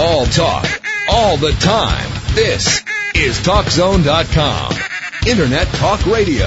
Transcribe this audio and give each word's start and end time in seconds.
All 0.00 0.26
talk, 0.26 0.64
all 1.10 1.36
the 1.38 1.50
time. 1.54 2.08
This 2.32 2.84
is 3.16 3.40
TalkZone.com. 3.40 4.72
Internet 5.26 5.66
Talk 5.74 6.06
Radio. 6.06 6.46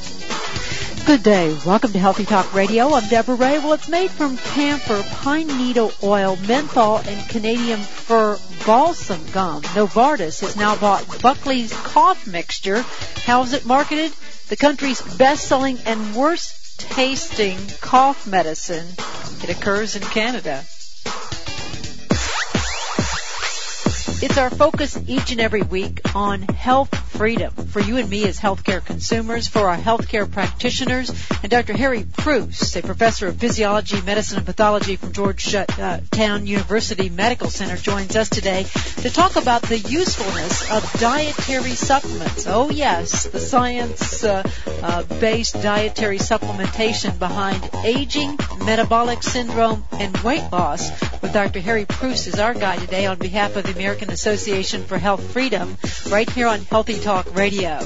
Good 1.05 1.23
day. 1.23 1.57
Welcome 1.65 1.91
to 1.93 1.99
Healthy 1.99 2.25
Talk 2.25 2.53
Radio. 2.53 2.93
I'm 2.93 3.07
Deborah 3.09 3.35
Ray. 3.35 3.57
Well, 3.59 3.73
it's 3.73 3.89
made 3.89 4.11
from 4.11 4.37
camphor, 4.37 5.03
pine 5.15 5.47
needle 5.47 5.91
oil, 6.03 6.37
menthol, 6.47 6.97
and 6.97 7.29
Canadian 7.29 7.79
fir 7.79 8.37
balsam 8.65 9.19
gum. 9.33 9.61
Novartis 9.63 10.39
has 10.41 10.55
now 10.55 10.75
bought 10.77 11.21
Buckley's 11.21 11.73
cough 11.73 12.27
mixture. 12.27 12.85
How's 13.25 13.51
it 13.53 13.65
marketed? 13.65 14.13
The 14.47 14.55
country's 14.55 15.01
best-selling 15.17 15.79
and 15.85 16.15
worst 16.15 16.79
tasting 16.79 17.57
cough 17.81 18.25
medicine. 18.25 18.87
It 19.43 19.49
occurs 19.49 19.95
in 19.95 20.03
Canada. 20.03 20.63
It's 24.21 24.37
our 24.37 24.51
focus 24.51 24.99
each 25.07 25.31
and 25.31 25.41
every 25.41 25.63
week 25.63 25.99
on 26.13 26.43
health 26.43 26.95
freedom 27.09 27.51
for 27.53 27.79
you 27.79 27.97
and 27.97 28.07
me 28.07 28.27
as 28.27 28.39
healthcare 28.39 28.83
consumers, 28.83 29.47
for 29.47 29.67
our 29.67 29.77
healthcare 29.77 30.31
practitioners, 30.31 31.09
and 31.41 31.49
Dr. 31.49 31.73
Harry 31.73 32.03
Preuss, 32.03 32.75
a 32.75 32.83
professor 32.83 33.27
of 33.27 33.37
physiology, 33.37 33.99
medicine, 34.01 34.37
and 34.37 34.45
pathology 34.45 34.95
from 34.95 35.11
Georgetown 35.11 36.45
University 36.45 37.09
Medical 37.09 37.49
Center, 37.49 37.77
joins 37.77 38.15
us 38.15 38.29
today 38.29 38.63
to 39.01 39.09
talk 39.09 39.37
about 39.37 39.63
the 39.63 39.79
usefulness 39.79 40.71
of 40.71 40.99
dietary 40.99 41.71
supplements. 41.71 42.45
Oh 42.47 42.69
yes, 42.69 43.25
the 43.25 43.39
science-based 43.39 44.23
uh, 45.55 45.59
uh, 45.59 45.61
dietary 45.61 46.19
supplementation 46.19 47.17
behind 47.17 47.69
aging, 47.83 48.37
metabolic 48.65 49.23
syndrome, 49.23 49.83
and 49.93 50.15
weight 50.19 50.47
loss. 50.51 50.91
With 51.21 51.33
Dr. 51.33 51.59
Harry 51.59 51.85
Preuss 51.85 52.27
as 52.27 52.39
our 52.39 52.53
guide 52.53 52.79
today 52.79 53.05
on 53.05 53.17
behalf 53.17 53.55
of 53.55 53.63
the 53.63 53.71
American 53.73 54.09
Association 54.11 54.83
for 54.83 54.97
Health 54.97 55.31
Freedom, 55.31 55.77
right 56.09 56.29
here 56.29 56.47
on 56.47 56.59
Healthy 56.61 56.99
Talk 56.99 57.35
Radio. 57.35 57.79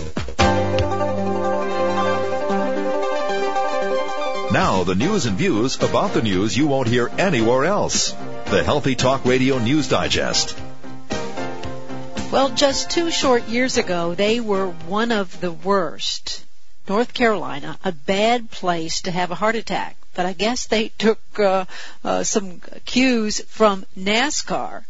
Now, 4.51 4.83
the 4.83 4.95
news 4.95 5.25
and 5.25 5.37
views 5.37 5.81
about 5.81 6.13
the 6.13 6.21
news 6.21 6.57
you 6.57 6.67
won't 6.67 6.87
hear 6.87 7.11
anywhere 7.17 7.65
else. 7.65 8.11
The 8.45 8.63
Healthy 8.63 8.95
Talk 8.95 9.25
Radio 9.25 9.59
News 9.59 9.89
Digest. 9.89 10.57
Well, 12.31 12.49
just 12.49 12.89
two 12.89 13.11
short 13.11 13.47
years 13.47 13.77
ago, 13.77 14.15
they 14.15 14.39
were 14.39 14.67
one 14.67 15.11
of 15.11 15.39
the 15.41 15.51
worst. 15.51 16.43
North 16.87 17.13
Carolina, 17.13 17.77
a 17.83 17.91
bad 17.91 18.49
place 18.49 19.01
to 19.01 19.11
have 19.11 19.31
a 19.31 19.35
heart 19.35 19.55
attack. 19.55 19.97
But 20.13 20.25
I 20.25 20.33
guess 20.33 20.67
they 20.67 20.89
took 20.89 21.19
uh, 21.37 21.65
uh, 22.03 22.23
some 22.23 22.61
cues 22.85 23.41
from 23.41 23.85
NASCAR 23.97 24.85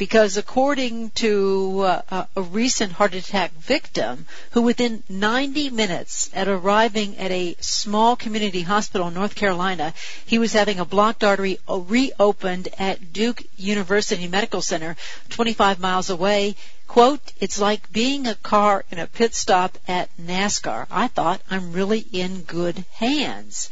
because 0.00 0.38
according 0.38 1.10
to 1.10 1.80
uh, 1.82 2.24
a 2.34 2.40
recent 2.40 2.90
heart 2.90 3.12
attack 3.12 3.52
victim 3.52 4.24
who 4.52 4.62
within 4.62 5.02
90 5.10 5.68
minutes 5.68 6.30
at 6.32 6.48
arriving 6.48 7.18
at 7.18 7.30
a 7.30 7.54
small 7.60 8.16
community 8.16 8.62
hospital 8.62 9.08
in 9.08 9.12
North 9.12 9.34
Carolina, 9.34 9.92
he 10.24 10.38
was 10.38 10.54
having 10.54 10.80
a 10.80 10.86
blocked 10.86 11.22
artery 11.22 11.58
reopened 11.68 12.68
at 12.78 13.12
Duke 13.12 13.42
University 13.58 14.26
Medical 14.26 14.62
Center 14.62 14.96
25 15.28 15.78
miles 15.80 16.08
away. 16.08 16.56
Quote, 16.88 17.32
it's 17.38 17.60
like 17.60 17.92
being 17.92 18.26
a 18.26 18.34
car 18.36 18.86
in 18.90 18.98
a 18.98 19.06
pit 19.06 19.34
stop 19.34 19.76
at 19.86 20.08
NASCAR. 20.16 20.86
I 20.90 21.08
thought 21.08 21.42
I'm 21.50 21.74
really 21.74 22.06
in 22.10 22.40
good 22.40 22.86
hands 22.94 23.68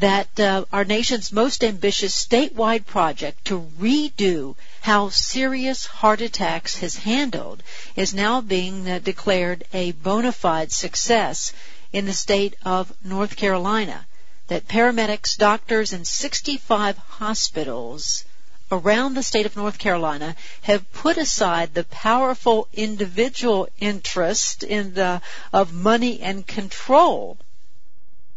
that 0.00 0.38
uh, 0.38 0.64
our 0.72 0.84
nation's 0.84 1.32
most 1.32 1.64
ambitious 1.64 2.14
statewide 2.14 2.86
project 2.86 3.44
to 3.44 3.68
redo 3.80 4.54
how 4.80 5.08
serious 5.08 5.86
heart 5.86 6.20
attacks 6.20 6.76
has 6.78 6.94
handled 6.96 7.62
is 7.96 8.14
now 8.14 8.40
being 8.40 8.88
uh, 8.88 9.00
declared 9.00 9.64
a 9.72 9.90
bona 9.90 10.30
fide 10.30 10.70
success 10.70 11.52
in 11.92 12.06
the 12.06 12.12
state 12.12 12.54
of 12.64 12.92
North 13.04 13.34
Carolina. 13.34 14.06
That 14.46 14.68
paramedics, 14.68 15.36
doctors, 15.36 15.92
and 15.92 16.06
65 16.06 16.96
hospitals 16.96 18.24
around 18.70 19.14
the 19.14 19.22
state 19.22 19.46
of 19.46 19.56
North 19.56 19.78
Carolina 19.78 20.36
have 20.62 20.92
put 20.92 21.16
aside 21.16 21.74
the 21.74 21.84
powerful 21.84 22.68
individual 22.72 23.68
interest 23.80 24.62
in 24.62 24.94
the, 24.94 25.20
of 25.52 25.72
money 25.72 26.20
and 26.20 26.46
control 26.46 27.36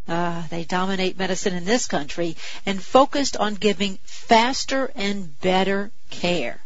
uh, 0.07 0.44
they 0.50 0.63
dominate 0.63 1.17
medicine 1.17 1.53
in 1.53 1.66
this 1.66 1.85
country 1.85 2.35
and 2.66 2.84
focused 2.84 3.38
on 3.38 3.56
giving 3.56 3.97
faster 4.03 4.91
and 4.95 5.39
better 5.41 5.91
care. 6.09 6.62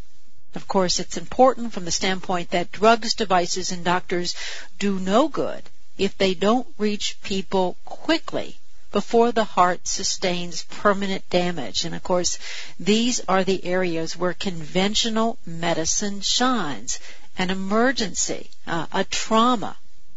Of 0.55 0.67
course, 0.67 0.99
it's 0.99 1.17
important 1.17 1.73
from 1.73 1.85
the 1.85 1.91
standpoint 1.91 2.51
that 2.51 2.71
drugs, 2.71 3.13
devices, 3.13 3.71
and 3.71 3.83
doctors 3.83 4.35
do 4.79 4.99
no 4.99 5.27
good 5.27 5.63
if 5.97 6.17
they 6.17 6.33
don't 6.33 6.67
reach 6.77 7.17
people 7.23 7.75
quickly 7.83 8.57
before 8.91 9.33
the 9.33 9.43
heart 9.43 9.85
sustains 9.85 10.63
permanent 10.69 11.29
damage. 11.29 11.83
And 11.83 11.93
of 11.93 12.03
course, 12.03 12.39
these 12.79 13.19
are 13.27 13.43
the 13.43 13.65
areas 13.65 14.15
where 14.15 14.33
conventional 14.33 15.37
medicine 15.45 16.21
shines. 16.21 16.99
An 17.37 17.49
emergency, 17.49 18.49
uh, 18.65 18.85
a 18.93 19.03
trauma, 19.03 19.75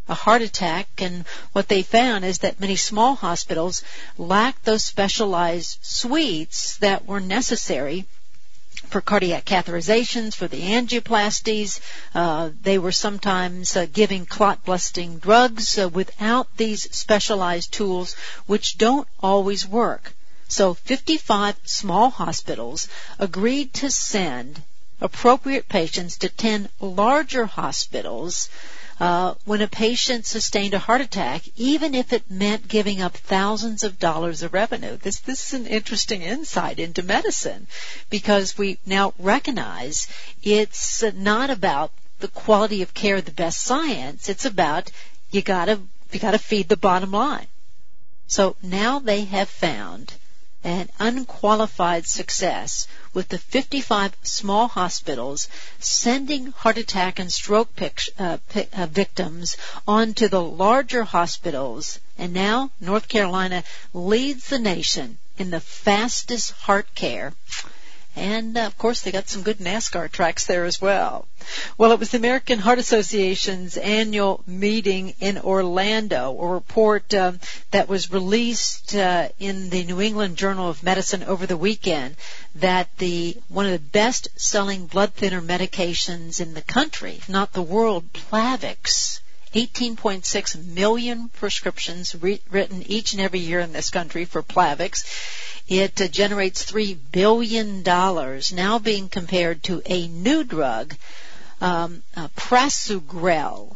a 0.09 0.15
heart 0.15 0.41
attack 0.41 0.87
and 0.97 1.25
what 1.53 1.67
they 1.67 1.83
found 1.83 2.25
is 2.25 2.39
that 2.39 2.59
many 2.59 2.75
small 2.75 3.15
hospitals 3.15 3.83
lacked 4.17 4.65
those 4.65 4.83
specialized 4.83 5.77
suites 5.81 6.77
that 6.77 7.05
were 7.05 7.19
necessary 7.19 8.05
for 8.89 9.01
cardiac 9.01 9.45
catheterizations, 9.45 10.33
for 10.33 10.47
the 10.47 10.61
angioplasties. 10.61 11.79
Uh, 12.15 12.49
they 12.61 12.79
were 12.79 12.91
sometimes 12.91 13.75
uh, 13.75 13.85
giving 13.91 14.25
clot 14.25 14.65
busting 14.65 15.19
drugs 15.19 15.77
uh, 15.77 15.87
without 15.87 16.47
these 16.57 16.89
specialized 16.95 17.71
tools, 17.71 18.15
which 18.47 18.77
don't 18.77 19.07
always 19.19 19.67
work. 19.67 20.13
So 20.47 20.73
55 20.73 21.55
small 21.65 22.09
hospitals 22.09 22.87
agreed 23.19 23.73
to 23.75 23.91
send 23.91 24.63
appropriate 24.99 25.69
patients 25.69 26.17
to 26.17 26.29
10 26.29 26.69
larger 26.79 27.45
hospitals 27.45 28.49
uh, 28.99 29.33
when 29.45 29.61
a 29.61 29.67
patient 29.67 30.25
sustained 30.25 30.73
a 30.73 30.79
heart 30.79 30.99
attack, 30.99 31.43
even 31.55 31.95
if 31.95 32.11
it 32.11 32.29
meant 32.29 32.67
giving 32.67 33.01
up 33.01 33.15
thousands 33.15 33.83
of 33.83 33.97
dollars 33.97 34.43
of 34.43 34.53
revenue. 34.53 34.97
This 34.97 35.19
this 35.19 35.47
is 35.47 35.59
an 35.59 35.67
interesting 35.67 36.21
insight 36.21 36.79
into 36.79 37.01
medicine 37.01 37.67
because 38.09 38.57
we 38.57 38.77
now 38.85 39.13
recognize 39.17 40.07
it's 40.43 41.01
not 41.15 41.49
about 41.49 41.91
the 42.19 42.27
quality 42.27 42.81
of 42.81 42.93
care, 42.93 43.21
the 43.21 43.31
best 43.31 43.61
science. 43.61 44.27
It's 44.27 44.45
about 44.45 44.91
you 45.31 45.41
gotta 45.41 45.79
you 46.11 46.19
gotta 46.19 46.39
feed 46.39 46.67
the 46.67 46.75
bottom 46.77 47.11
line. 47.11 47.47
So 48.27 48.57
now 48.61 48.99
they 48.99 49.23
have 49.25 49.49
found 49.49 50.13
an 50.63 50.89
unqualified 50.99 52.05
success 52.05 52.87
with 53.13 53.29
the 53.29 53.37
55 53.37 54.15
small 54.23 54.67
hospitals 54.67 55.47
sending 55.79 56.51
heart 56.51 56.77
attack 56.77 57.19
and 57.19 57.31
stroke 57.31 57.75
pic- 57.75 58.09
uh, 58.19 58.37
uh, 58.73 58.85
victims 58.87 59.55
onto 59.87 60.27
the 60.27 60.41
larger 60.41 61.03
hospitals. 61.03 61.99
And 62.17 62.33
now 62.33 62.71
North 62.81 63.07
Carolina 63.07 63.63
leads 63.93 64.47
the 64.47 64.59
nation 64.59 65.17
in 65.37 65.49
the 65.49 65.61
fastest 65.61 66.51
heart 66.51 66.93
care 66.93 67.33
and 68.19 68.57
uh, 68.57 68.61
of 68.65 68.77
course, 68.77 69.01
they 69.01 69.11
got 69.11 69.29
some 69.29 69.43
good 69.43 69.59
NASCAR 69.59 70.11
tracks 70.11 70.45
there 70.45 70.65
as 70.65 70.81
well. 70.81 71.25
Well, 71.77 71.93
it 71.93 71.99
was 71.99 72.09
the 72.09 72.17
American 72.17 72.59
Heart 72.59 72.79
Association's 72.79 73.77
annual 73.77 74.43
meeting 74.45 75.15
in 75.21 75.37
Orlando, 75.37 76.37
a 76.37 76.47
report 76.47 77.13
uh, 77.13 77.33
that 77.71 77.87
was 77.87 78.11
released 78.11 78.93
uh, 78.93 79.29
in 79.39 79.69
the 79.69 79.85
New 79.85 80.01
England 80.01 80.35
Journal 80.35 80.69
of 80.69 80.83
Medicine 80.83 81.23
over 81.23 81.45
the 81.45 81.57
weekend 81.57 82.17
that 82.55 82.89
the 82.97 83.37
one 83.47 83.65
of 83.65 83.71
the 83.71 83.79
best 83.79 84.27
selling 84.35 84.85
blood 84.85 85.13
thinner 85.13 85.41
medications 85.41 86.41
in 86.41 86.53
the 86.53 86.61
country, 86.61 87.13
if 87.13 87.29
not 87.29 87.53
the 87.53 87.61
world, 87.61 88.11
Plavix, 88.11 89.21
18.6 89.53 90.65
million 90.65 91.29
prescriptions 91.29 92.15
re- 92.21 92.41
written 92.51 92.83
each 92.83 93.13
and 93.13 93.21
every 93.21 93.39
year 93.39 93.59
in 93.59 93.73
this 93.73 93.89
country 93.89 94.25
for 94.25 94.43
Plavix. 94.43 95.03
It 95.67 95.99
uh, 96.01 96.07
generates 96.07 96.69
$3 96.69 96.97
billion 97.11 97.83
now 97.83 98.79
being 98.79 99.09
compared 99.09 99.63
to 99.63 99.81
a 99.85 100.07
new 100.07 100.43
drug, 100.43 100.95
um, 101.61 102.03
uh, 102.15 102.27
Prasugrel. 102.35 103.75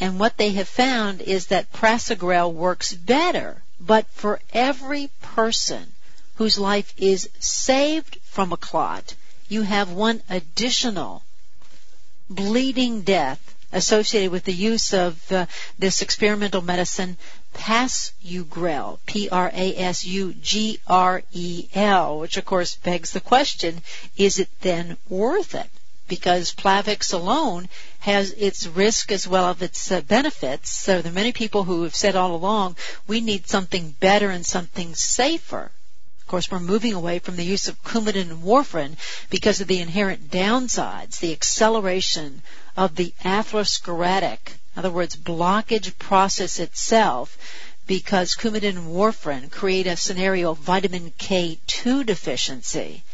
And 0.00 0.20
what 0.20 0.36
they 0.36 0.50
have 0.50 0.68
found 0.68 1.20
is 1.20 1.46
that 1.46 1.72
Prasugrel 1.72 2.52
works 2.52 2.92
better, 2.92 3.62
but 3.80 4.06
for 4.10 4.40
every 4.52 5.10
person 5.20 5.92
whose 6.36 6.58
life 6.58 6.94
is 6.96 7.28
saved 7.40 8.18
from 8.22 8.52
a 8.52 8.56
clot, 8.56 9.14
you 9.48 9.62
have 9.62 9.90
one 9.90 10.22
additional 10.30 11.24
bleeding 12.30 13.02
death 13.02 13.56
associated 13.72 14.30
with 14.30 14.44
the 14.44 14.52
use 14.52 14.94
of 14.94 15.30
uh, 15.32 15.46
this 15.78 16.02
experimental 16.02 16.62
medicine, 16.62 17.16
Prasugrel, 17.54 18.98
P-R-A-S-U-G-R-E-L, 19.06 19.38
which 22.18 22.36
of 22.36 22.44
course 22.44 22.74
begs 22.76 23.10
the 23.10 23.20
question, 23.20 23.82
is 24.16 24.38
it 24.38 24.48
then 24.60 24.96
worth 25.08 25.54
it? 25.54 25.70
Because 26.06 26.52
Plavix 26.52 27.12
alone 27.12 27.68
has 28.00 28.32
its 28.32 28.66
risk 28.66 29.12
as 29.12 29.28
well 29.28 29.50
as 29.50 29.60
its 29.60 29.92
uh, 29.92 30.00
benefits. 30.00 30.70
So 30.70 31.02
there 31.02 31.12
are 31.12 31.14
many 31.14 31.32
people 31.32 31.64
who 31.64 31.82
have 31.82 31.94
said 31.94 32.16
all 32.16 32.34
along, 32.34 32.76
we 33.06 33.20
need 33.20 33.46
something 33.48 33.94
better 34.00 34.30
and 34.30 34.46
something 34.46 34.94
safer. 34.94 35.70
Of 36.28 36.32
course, 36.32 36.50
we're 36.50 36.60
moving 36.60 36.92
away 36.92 37.20
from 37.20 37.36
the 37.36 37.42
use 37.42 37.68
of 37.68 37.82
Coumadin 37.82 38.30
and 38.30 38.42
warfarin 38.42 38.98
because 39.30 39.62
of 39.62 39.66
the 39.66 39.80
inherent 39.80 40.30
downsides, 40.30 41.20
the 41.20 41.32
acceleration 41.32 42.42
of 42.76 42.96
the 42.96 43.14
atherosclerotic, 43.24 44.38
in 44.48 44.78
other 44.78 44.90
words, 44.90 45.16
blockage 45.16 45.98
process 45.98 46.58
itself, 46.58 47.38
because 47.86 48.34
Coumadin 48.34 48.76
and 48.76 48.88
warfarin 48.88 49.50
create 49.50 49.86
a 49.86 49.96
scenario 49.96 50.50
of 50.50 50.58
vitamin 50.58 51.14
K2 51.18 52.04
deficiency. 52.04 53.04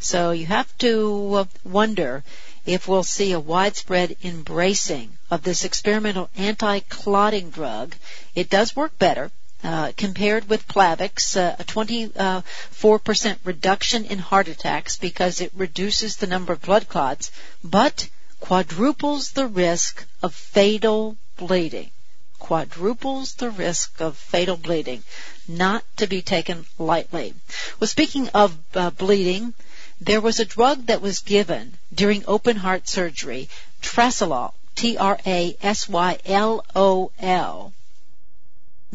So 0.00 0.32
you 0.32 0.46
have 0.46 0.76
to 0.78 1.34
uh, 1.34 1.44
wonder 1.62 2.24
if 2.66 2.88
we'll 2.88 3.04
see 3.04 3.30
a 3.30 3.38
widespread 3.38 4.16
embracing 4.24 5.16
of 5.30 5.44
this 5.44 5.64
experimental 5.64 6.28
anti-clotting 6.36 7.50
drug. 7.50 7.94
It 8.34 8.50
does 8.50 8.74
work 8.74 8.98
better 8.98 9.30
uh, 9.64 9.92
compared 9.96 10.48
with 10.48 10.68
Plavix, 10.68 11.36
uh, 11.36 11.56
a 11.58 11.64
24% 11.64 13.38
reduction 13.44 14.04
in 14.04 14.18
heart 14.18 14.46
attacks 14.48 14.98
because 14.98 15.40
it 15.40 15.50
reduces 15.56 16.16
the 16.16 16.26
number 16.26 16.52
of 16.52 16.60
blood 16.60 16.86
clots, 16.88 17.30
but 17.64 18.08
quadruples 18.40 19.30
the 19.30 19.46
risk 19.46 20.04
of 20.22 20.34
fatal 20.34 21.16
bleeding. 21.38 21.90
Quadruples 22.38 23.32
the 23.34 23.48
risk 23.48 24.02
of 24.02 24.18
fatal 24.18 24.58
bleeding. 24.58 25.02
Not 25.48 25.82
to 25.96 26.06
be 26.06 26.20
taken 26.20 26.66
lightly. 26.78 27.32
Well, 27.80 27.88
speaking 27.88 28.28
of 28.34 28.54
uh, 28.74 28.90
bleeding, 28.90 29.54
there 29.98 30.20
was 30.20 30.40
a 30.40 30.44
drug 30.44 30.86
that 30.86 31.00
was 31.00 31.20
given 31.20 31.78
during 31.94 32.22
open 32.26 32.56
heart 32.56 32.86
surgery, 32.86 33.48
Trasylol, 33.80 34.52
T-R-A-S-Y-L-O-L, 34.74 35.12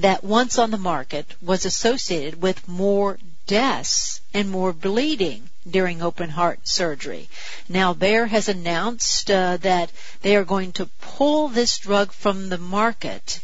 that 0.02 0.24
once 0.24 0.58
on 0.58 0.72
the 0.72 0.78
market 0.78 1.36
was 1.42 1.66
associated 1.66 2.42
with 2.42 2.68
more 2.68 3.18
deaths 3.48 4.22
and 4.34 4.50
more 4.50 4.72
bleeding 4.72 5.50
during 5.70 6.02
open 6.02 6.30
heart 6.30 6.68
surgery. 6.68 7.28
Now 7.68 7.94
Bayer 7.94 8.26
has 8.26 8.48
announced 8.48 9.30
uh, 9.30 9.58
that 9.58 9.92
they 10.22 10.36
are 10.36 10.46
going 10.46 10.72
to 10.74 10.90
pull 11.02 11.48
this 11.50 11.78
drug 11.80 12.12
from 12.12 12.50
the 12.50 12.58
market 12.58 13.42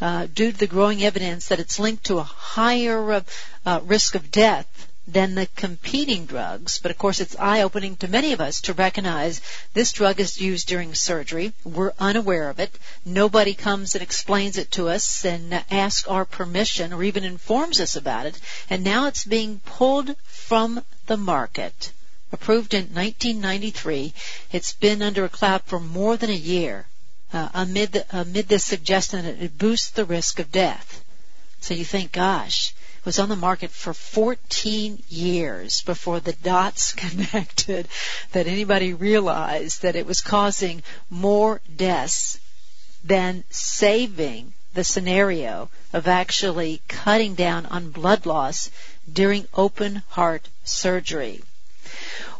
uh, 0.00 0.26
due 0.26 0.52
to 0.52 0.58
the 0.58 0.66
growing 0.66 1.02
evidence 1.02 1.48
that 1.48 1.60
it's 1.60 1.78
linked 1.78 2.04
to 2.04 2.18
a 2.18 2.22
higher 2.22 3.12
uh, 3.12 3.20
uh 3.64 3.80
risk 3.84 4.14
of 4.14 4.30
death 4.30 4.87
than 5.08 5.34
the 5.34 5.46
competing 5.56 6.26
drugs. 6.26 6.78
But 6.78 6.90
of 6.90 6.98
course, 6.98 7.18
it's 7.18 7.34
eye 7.38 7.62
opening 7.62 7.96
to 7.96 8.08
many 8.08 8.34
of 8.34 8.42
us 8.42 8.60
to 8.62 8.74
recognize 8.74 9.40
this 9.72 9.92
drug 9.92 10.20
is 10.20 10.40
used 10.40 10.68
during 10.68 10.94
surgery. 10.94 11.54
We're 11.64 11.94
unaware 11.98 12.50
of 12.50 12.60
it. 12.60 12.70
Nobody 13.06 13.54
comes 13.54 13.94
and 13.94 14.02
explains 14.02 14.58
it 14.58 14.70
to 14.72 14.88
us 14.88 15.24
and 15.24 15.64
asks 15.70 16.06
our 16.06 16.26
permission 16.26 16.92
or 16.92 17.02
even 17.02 17.24
informs 17.24 17.80
us 17.80 17.96
about 17.96 18.26
it. 18.26 18.38
And 18.68 18.84
now 18.84 19.06
it's 19.06 19.24
being 19.24 19.60
pulled 19.64 20.14
from 20.24 20.84
the 21.06 21.16
market. 21.16 21.90
Approved 22.30 22.74
in 22.74 22.92
1993, 22.92 24.12
it's 24.52 24.74
been 24.74 25.00
under 25.00 25.24
a 25.24 25.30
cloud 25.30 25.62
for 25.64 25.80
more 25.80 26.18
than 26.18 26.28
a 26.28 26.34
year 26.34 26.86
uh, 27.32 27.48
amid, 27.54 27.92
the, 27.92 28.06
amid 28.12 28.48
this 28.48 28.64
suggestion 28.64 29.24
that 29.24 29.42
it 29.42 29.56
boosts 29.56 29.88
the 29.88 30.04
risk 30.04 30.38
of 30.38 30.52
death. 30.52 31.02
So 31.60 31.72
you 31.72 31.84
think, 31.84 32.12
gosh, 32.12 32.74
was 33.08 33.18
on 33.18 33.30
the 33.30 33.36
market 33.36 33.70
for 33.70 33.94
14 33.94 35.02
years 35.08 35.80
before 35.80 36.20
the 36.20 36.34
dots 36.34 36.92
connected 37.04 37.88
that 38.32 38.46
anybody 38.46 38.92
realized 38.92 39.80
that 39.80 39.96
it 39.96 40.04
was 40.04 40.20
causing 40.20 40.82
more 41.08 41.62
deaths 41.74 42.38
than 43.02 43.44
saving 43.48 44.52
the 44.74 44.84
scenario 44.84 45.70
of 45.94 46.06
actually 46.06 46.82
cutting 46.86 47.34
down 47.34 47.64
on 47.64 47.88
blood 47.88 48.26
loss 48.26 48.70
during 49.10 49.48
open 49.54 50.02
heart 50.08 50.46
surgery. 50.64 51.40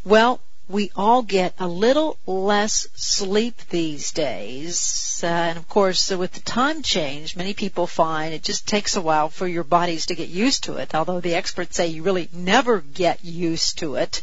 Well, 0.04 0.38
we 0.68 0.90
all 0.94 1.22
get 1.22 1.54
a 1.58 1.66
little 1.66 2.18
less 2.26 2.86
sleep 2.94 3.56
these 3.70 4.12
days. 4.12 5.20
Uh, 5.24 5.26
and 5.26 5.58
of 5.58 5.66
course, 5.68 6.12
uh, 6.12 6.18
with 6.18 6.32
the 6.32 6.40
time 6.40 6.82
change, 6.82 7.36
many 7.36 7.54
people 7.54 7.86
find 7.86 8.34
it 8.34 8.42
just 8.42 8.68
takes 8.68 8.94
a 8.94 9.00
while 9.00 9.30
for 9.30 9.46
your 9.46 9.64
bodies 9.64 10.06
to 10.06 10.14
get 10.14 10.28
used 10.28 10.64
to 10.64 10.76
it, 10.76 10.94
although 10.94 11.20
the 11.20 11.34
experts 11.34 11.76
say 11.76 11.86
you 11.86 12.02
really 12.02 12.28
never 12.32 12.80
get 12.80 13.24
used 13.24 13.78
to 13.78 13.94
it. 13.94 14.20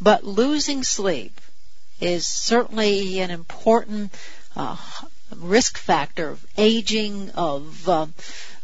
But 0.00 0.24
losing 0.24 0.84
sleep 0.84 1.40
is 2.00 2.26
certainly 2.26 3.20
an 3.20 3.30
important 3.30 4.12
uh, 4.54 4.76
risk 5.36 5.78
factor 5.78 6.28
of 6.28 6.46
aging, 6.58 7.30
of 7.30 7.88
uh, 7.88 8.06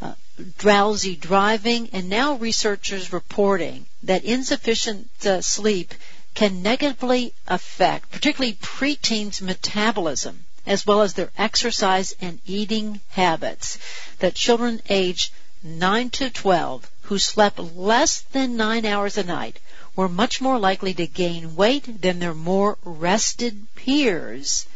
uh, 0.02 0.14
drowsy 0.58 1.16
driving, 1.16 1.88
and 1.92 2.08
now 2.10 2.34
researchers 2.34 3.12
reporting 3.12 3.86
that 4.02 4.24
insufficient 4.24 5.08
uh, 5.24 5.40
sleep 5.40 5.94
can 6.37 6.61
negatively 6.61 7.33
affect, 7.49 8.11
particularly 8.11 8.53
preteens' 8.61 9.41
metabolism, 9.41 10.44
as 10.67 10.87
well 10.87 11.00
as 11.00 11.15
their 11.15 11.33
exercise 11.38 12.15
and 12.21 12.38
eating 12.44 13.00
habits. 13.09 13.79
That 14.19 14.35
children 14.35 14.83
aged 14.91 15.33
9 15.62 16.11
to 16.11 16.29
12 16.29 16.91
who 17.05 17.19
slept 17.19 17.59
less 17.59 18.21
than 18.33 18.55
9 18.55 18.85
hours 18.85 19.17
a 19.17 19.23
night 19.23 19.59
were 19.97 20.11
much 20.11 20.43
more 20.43 20.59
likely 20.59 20.93
to 20.93 21.06
gain 21.06 21.56
weight 21.56 22.02
than 22.02 22.19
their 22.19 22.35
more 22.35 22.76
rested 22.85 23.66
peers. 23.75 24.66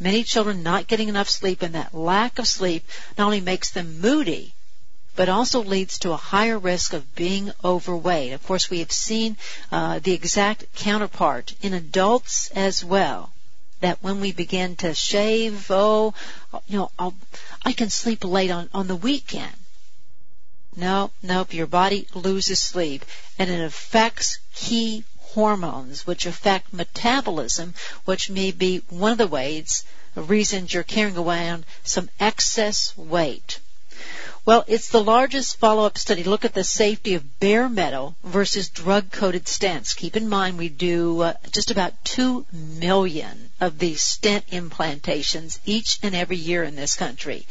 Many 0.00 0.24
children 0.24 0.62
not 0.62 0.86
getting 0.86 1.10
enough 1.10 1.28
sleep 1.28 1.60
and 1.60 1.74
that 1.74 1.94
lack 1.94 2.38
of 2.38 2.48
sleep 2.48 2.88
not 3.18 3.26
only 3.26 3.42
makes 3.42 3.70
them 3.70 4.00
moody, 4.00 4.54
but 5.14 5.28
also 5.28 5.62
leads 5.62 5.98
to 5.98 6.12
a 6.12 6.16
higher 6.16 6.58
risk 6.58 6.92
of 6.92 7.14
being 7.14 7.52
overweight. 7.62 8.32
Of 8.32 8.46
course, 8.46 8.70
we 8.70 8.78
have 8.78 8.92
seen 8.92 9.36
uh, 9.70 9.98
the 9.98 10.12
exact 10.12 10.74
counterpart 10.74 11.54
in 11.60 11.74
adults 11.74 12.50
as 12.54 12.84
well. 12.84 13.32
That 13.80 13.98
when 14.00 14.20
we 14.20 14.32
begin 14.32 14.76
to 14.76 14.94
shave, 14.94 15.66
oh, 15.70 16.14
you 16.66 16.78
know, 16.78 16.90
I'll, 16.98 17.14
I 17.64 17.72
can 17.72 17.90
sleep 17.90 18.24
late 18.24 18.50
on, 18.50 18.70
on 18.72 18.86
the 18.86 18.96
weekend. 18.96 19.52
No, 20.74 21.10
nope, 21.22 21.52
your 21.52 21.66
body 21.66 22.06
loses 22.14 22.58
sleep 22.58 23.04
and 23.38 23.50
it 23.50 23.60
affects 23.60 24.38
key 24.54 25.04
hormones 25.18 26.06
which 26.06 26.26
affect 26.26 26.72
metabolism, 26.72 27.74
which 28.04 28.30
may 28.30 28.52
be 28.52 28.78
one 28.88 29.12
of 29.12 29.18
the 29.18 29.26
ways, 29.26 29.84
reasons 30.14 30.72
you're 30.72 30.82
carrying 30.82 31.18
around 31.18 31.66
some 31.84 32.08
excess 32.20 32.96
weight. 32.96 33.58
Well, 34.44 34.64
it's 34.66 34.88
the 34.88 35.02
largest 35.02 35.58
follow-up 35.58 35.96
study. 35.96 36.24
Look 36.24 36.44
at 36.44 36.52
the 36.52 36.64
safety 36.64 37.14
of 37.14 37.38
bare 37.38 37.68
metal 37.68 38.16
versus 38.24 38.70
drug-coated 38.70 39.44
stents. 39.44 39.96
Keep 39.96 40.16
in 40.16 40.28
mind 40.28 40.58
we 40.58 40.68
do 40.68 41.20
uh, 41.20 41.34
just 41.52 41.70
about 41.70 42.04
2 42.04 42.44
million 42.52 43.50
of 43.60 43.78
these 43.78 44.02
stent 44.02 44.48
implantations 44.48 45.60
each 45.64 46.00
and 46.02 46.16
every 46.16 46.38
year 46.38 46.64
in 46.64 46.74
this 46.74 46.96
country. 46.96 47.46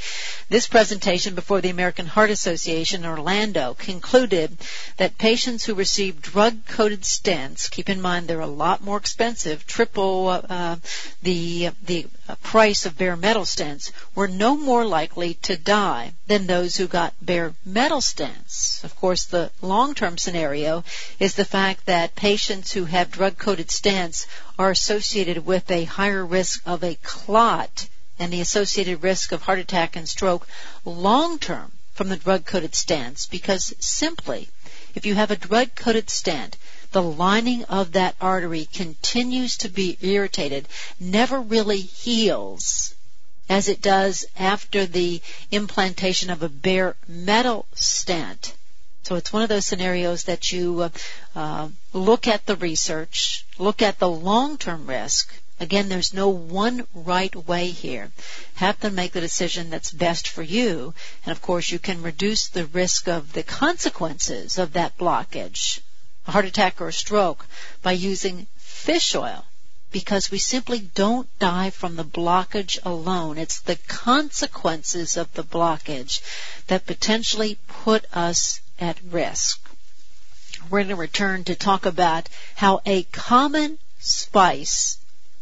This 0.49 0.67
presentation 0.67 1.33
before 1.33 1.61
the 1.61 1.69
American 1.69 2.07
Heart 2.07 2.31
Association 2.31 3.05
in 3.05 3.09
Orlando 3.09 3.73
concluded 3.73 4.57
that 4.97 5.17
patients 5.17 5.63
who 5.63 5.75
receive 5.75 6.21
drug-coated 6.21 7.03
stents, 7.03 7.71
keep 7.71 7.87
in 7.87 8.01
mind 8.01 8.27
they're 8.27 8.41
a 8.41 8.47
lot 8.47 8.83
more 8.83 8.97
expensive, 8.97 9.65
triple 9.65 10.27
uh, 10.27 10.75
the 11.23 11.69
the 11.85 12.07
price 12.37 12.85
of 12.85 12.97
bare 12.97 13.15
metal 13.15 13.43
stents, 13.43 13.91
were 14.15 14.27
no 14.27 14.55
more 14.55 14.85
likely 14.85 15.33
to 15.35 15.57
die 15.57 16.13
than 16.27 16.47
those 16.47 16.75
who 16.77 16.87
got 16.87 17.13
bare 17.21 17.53
metal 17.65 17.99
stents. 17.99 18.83
Of 18.83 18.95
course, 18.95 19.25
the 19.25 19.51
long-term 19.61 20.17
scenario 20.17 20.83
is 21.19 21.35
the 21.35 21.45
fact 21.45 21.85
that 21.85 22.15
patients 22.15 22.71
who 22.71 22.85
have 22.85 23.11
drug-coated 23.11 23.67
stents 23.67 24.25
are 24.57 24.71
associated 24.71 25.45
with 25.45 25.69
a 25.71 25.85
higher 25.85 26.25
risk 26.25 26.61
of 26.65 26.83
a 26.83 26.95
clot 27.03 27.87
and 28.19 28.31
the 28.31 28.41
associated 28.41 29.01
risk 29.01 29.31
of 29.31 29.41
heart 29.41 29.59
attack 29.59 29.95
and 29.95 30.07
stroke 30.07 30.47
long 30.85 31.39
term 31.39 31.71
from 31.93 32.09
the 32.09 32.17
drug 32.17 32.45
coated 32.45 32.71
stents 32.71 33.29
because 33.29 33.73
simply 33.79 34.47
if 34.93 35.05
you 35.05 35.15
have 35.15 35.31
a 35.31 35.35
drug 35.35 35.73
coated 35.75 36.09
stent, 36.09 36.57
the 36.91 37.01
lining 37.01 37.63
of 37.65 37.93
that 37.93 38.15
artery 38.19 38.65
continues 38.65 39.57
to 39.57 39.69
be 39.69 39.97
irritated, 40.01 40.67
never 40.99 41.39
really 41.39 41.81
heals 41.81 42.93
as 43.49 43.67
it 43.67 43.81
does 43.81 44.25
after 44.37 44.85
the 44.85 45.21
implantation 45.51 46.29
of 46.29 46.41
a 46.41 46.49
bare 46.49 46.95
metal 47.07 47.65
stent. 47.75 48.53
So 49.03 49.15
it's 49.15 49.33
one 49.33 49.43
of 49.43 49.49
those 49.49 49.65
scenarios 49.65 50.23
that 50.25 50.51
you 50.51 50.83
uh, 50.83 50.89
uh, 51.35 51.69
look 51.91 52.27
at 52.27 52.45
the 52.45 52.55
research, 52.55 53.45
look 53.57 53.81
at 53.81 53.99
the 53.99 54.07
long-term 54.07 54.87
risk. 54.87 55.33
Again, 55.59 55.89
there's 55.89 56.13
no 56.13 56.29
one 56.29 56.87
right 56.93 57.35
way 57.35 57.67
here. 57.67 58.11
Have 58.55 58.79
them 58.79 58.95
make 58.95 59.11
the 59.11 59.21
decision 59.21 59.69
that's 59.69 59.91
best 59.91 60.27
for 60.27 60.43
you. 60.43 60.93
And 61.25 61.31
of 61.31 61.41
course, 61.41 61.71
you 61.71 61.79
can 61.79 62.01
reduce 62.01 62.47
the 62.47 62.65
risk 62.67 63.07
of 63.07 63.33
the 63.33 63.43
consequences 63.43 64.57
of 64.57 64.73
that 64.73 64.97
blockage, 64.97 65.81
a 66.27 66.31
heart 66.31 66.45
attack 66.45 66.81
or 66.81 66.89
a 66.89 66.93
stroke, 66.93 67.45
by 67.81 67.91
using 67.91 68.47
fish 68.57 69.15
oil 69.15 69.45
because 69.91 70.31
we 70.31 70.37
simply 70.37 70.79
don't 70.79 71.27
die 71.39 71.69
from 71.69 71.95
the 71.95 72.03
blockage 72.03 72.79
alone. 72.83 73.37
It's 73.37 73.59
the 73.59 73.75
consequences 73.87 75.17
of 75.17 75.31
the 75.33 75.43
blockage 75.43 76.21
that 76.67 76.85
potentially 76.85 77.57
put 77.67 78.05
us 78.13 78.61
at 78.79 78.97
risk. 79.03 79.59
We're 80.69 80.79
going 80.79 80.89
to 80.89 80.95
return 80.95 81.43
to 81.45 81.55
talk 81.55 81.85
about 81.85 82.29
how 82.55 82.81
a 82.85 83.03
common 83.03 83.77
spice 83.99 84.97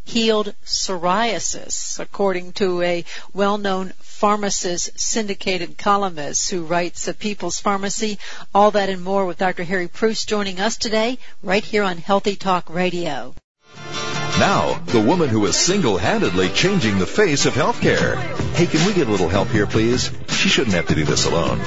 healed 0.06 0.56
psoriasis, 0.66 2.00
according 2.00 2.54
to 2.54 2.82
a 2.82 3.06
well-known 3.34 3.94
pharmacist 4.20 5.00
syndicated 5.00 5.78
columnist 5.78 6.52
who 6.52 6.66
writes 6.66 7.08
a 7.08 7.14
People's 7.14 7.62
Pharmacy. 7.62 8.20
All 8.54 8.72
that 8.72 8.90
and 8.90 9.02
more 9.02 9.26
with 9.26 9.38
Dr. 9.38 9.64
Harry 9.64 9.88
Preuss 9.88 10.26
joining 10.26 10.60
us 10.60 10.76
today 10.76 11.20
right 11.42 11.64
here 11.64 11.84
on 11.84 11.98
Healthy 11.98 12.36
Talk 12.36 12.70
Radio. 12.70 13.34
Now, 14.38 14.74
the 14.88 15.00
woman 15.00 15.30
who 15.30 15.46
is 15.46 15.56
single-handedly 15.56 16.50
changing 16.50 17.00
the 17.00 17.06
face 17.06 17.46
of 17.46 17.54
healthcare. 17.54 18.18
Hey, 18.56 18.66
can 18.66 18.86
we 18.86 18.94
get 18.94 19.08
a 19.08 19.12
little 19.12 19.30
help 19.30 19.48
here, 19.48 19.66
please? 19.66 20.12
She 20.28 20.50
shouldn't 20.50 20.76
have 20.76 20.88
to 20.88 20.96
do 20.96 21.06
this 21.06 21.26
alone. 21.26 21.62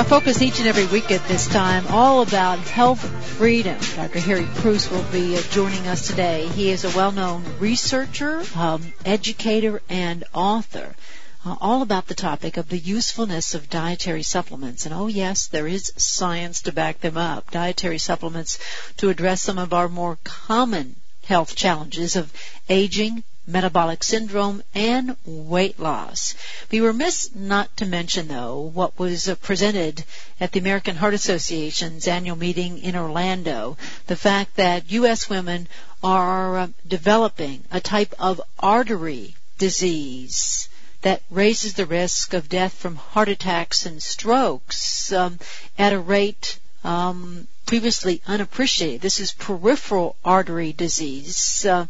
Our 0.00 0.06
focus 0.06 0.40
each 0.40 0.58
and 0.60 0.66
every 0.66 0.86
week 0.86 1.10
at 1.10 1.28
this 1.28 1.46
time 1.46 1.86
all 1.88 2.22
about 2.22 2.58
health 2.60 3.00
freedom. 3.36 3.76
Dr. 3.96 4.18
Harry 4.18 4.48
Preuss 4.54 4.90
will 4.90 5.04
be 5.12 5.36
uh, 5.36 5.42
joining 5.50 5.86
us 5.86 6.06
today. 6.06 6.46
He 6.46 6.70
is 6.70 6.86
a 6.86 6.96
well-known 6.96 7.44
researcher, 7.58 8.42
um, 8.56 8.94
educator, 9.04 9.82
and 9.90 10.24
author. 10.32 10.96
Uh, 11.44 11.56
all 11.60 11.82
about 11.82 12.06
the 12.06 12.14
topic 12.14 12.56
of 12.56 12.70
the 12.70 12.78
usefulness 12.78 13.54
of 13.54 13.68
dietary 13.68 14.22
supplements. 14.22 14.86
And 14.86 14.94
oh 14.94 15.08
yes, 15.08 15.48
there 15.48 15.68
is 15.68 15.92
science 15.98 16.62
to 16.62 16.72
back 16.72 17.02
them 17.02 17.18
up. 17.18 17.50
Dietary 17.50 17.98
supplements 17.98 18.58
to 18.96 19.10
address 19.10 19.42
some 19.42 19.58
of 19.58 19.74
our 19.74 19.90
more 19.90 20.16
common 20.24 20.96
health 21.24 21.54
challenges 21.54 22.16
of 22.16 22.32
aging, 22.70 23.22
metabolic 23.50 24.02
syndrome, 24.02 24.62
and 24.74 25.16
weight 25.24 25.78
loss. 25.78 26.34
Be 26.68 26.80
remiss 26.80 27.34
not 27.34 27.76
to 27.78 27.86
mention, 27.86 28.28
though, 28.28 28.60
what 28.60 28.98
was 28.98 29.28
uh, 29.28 29.34
presented 29.34 30.04
at 30.40 30.52
the 30.52 30.60
American 30.60 30.96
Heart 30.96 31.14
Association's 31.14 32.08
annual 32.08 32.36
meeting 32.36 32.78
in 32.78 32.96
Orlando, 32.96 33.76
the 34.06 34.16
fact 34.16 34.56
that 34.56 34.90
U.S. 34.90 35.28
women 35.28 35.68
are 36.02 36.58
uh, 36.58 36.68
developing 36.86 37.64
a 37.70 37.80
type 37.80 38.14
of 38.18 38.40
artery 38.58 39.34
disease 39.58 40.68
that 41.02 41.22
raises 41.30 41.74
the 41.74 41.86
risk 41.86 42.34
of 42.34 42.48
death 42.48 42.74
from 42.74 42.96
heart 42.96 43.28
attacks 43.28 43.86
and 43.86 44.02
strokes 44.02 45.12
um, 45.12 45.38
at 45.78 45.92
a 45.92 45.98
rate 45.98 46.58
um, 46.84 47.46
previously 47.70 48.20
unappreciated. 48.26 49.00
This 49.00 49.20
is 49.20 49.30
peripheral 49.30 50.16
artery 50.24 50.72
disease, 50.72 51.64
uh, 51.64 51.86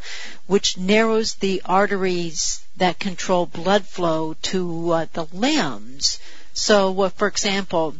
which 0.47 0.77
narrows 0.77 1.37
the 1.37 1.63
arteries 1.65 2.61
that 2.77 2.99
control 2.99 3.47
blood 3.47 3.87
flow 3.87 4.35
to 4.43 4.91
uh, 4.91 5.07
the 5.15 5.25
limbs. 5.33 6.19
So, 6.53 7.01
uh, 7.01 7.09
for 7.09 7.27
example, 7.27 7.95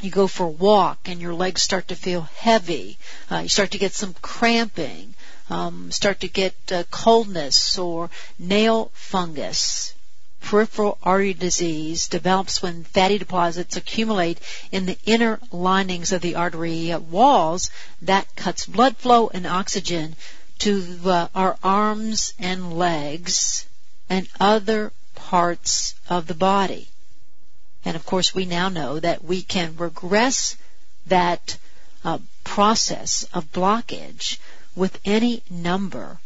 you 0.00 0.12
go 0.12 0.28
for 0.28 0.46
a 0.46 0.58
walk 0.68 1.08
and 1.08 1.20
your 1.20 1.34
legs 1.34 1.60
start 1.60 1.88
to 1.88 1.96
feel 1.96 2.28
heavy. 2.36 2.98
Uh, 3.28 3.38
you 3.38 3.48
start 3.48 3.72
to 3.72 3.78
get 3.78 3.94
some 3.94 4.14
cramping. 4.22 5.14
Um, 5.50 5.90
start 5.90 6.20
to 6.20 6.28
get 6.28 6.54
uh, 6.70 6.84
coldness 6.92 7.78
or 7.78 8.10
nail 8.38 8.92
fungus 8.94 9.92
peripheral 10.42 10.98
artery 11.02 11.34
disease 11.34 12.08
develops 12.08 12.60
when 12.62 12.84
fatty 12.84 13.18
deposits 13.18 13.76
accumulate 13.76 14.38
in 14.70 14.86
the 14.86 14.98
inner 15.06 15.40
linings 15.50 16.12
of 16.12 16.20
the 16.20 16.34
artery 16.34 16.94
walls. 16.94 17.70
That 18.02 18.34
cuts 18.36 18.66
blood 18.66 18.96
flow 18.96 19.28
and 19.28 19.46
oxygen 19.46 20.16
to 20.58 20.98
uh, 21.06 21.28
our 21.34 21.56
arms 21.62 22.34
and 22.38 22.76
legs 22.76 23.66
and 24.10 24.28
other 24.38 24.92
parts 25.14 25.94
of 26.08 26.26
the 26.26 26.34
body. 26.34 26.88
And 27.84 27.96
of 27.96 28.04
course, 28.04 28.34
we 28.34 28.44
now 28.44 28.68
know 28.68 29.00
that 29.00 29.24
we 29.24 29.42
can 29.42 29.76
regress 29.76 30.56
that 31.06 31.56
uh, 32.04 32.18
process 32.44 33.26
of 33.32 33.50
blockage 33.52 34.38
with 34.76 35.00
any 35.04 35.42
number 35.50 36.18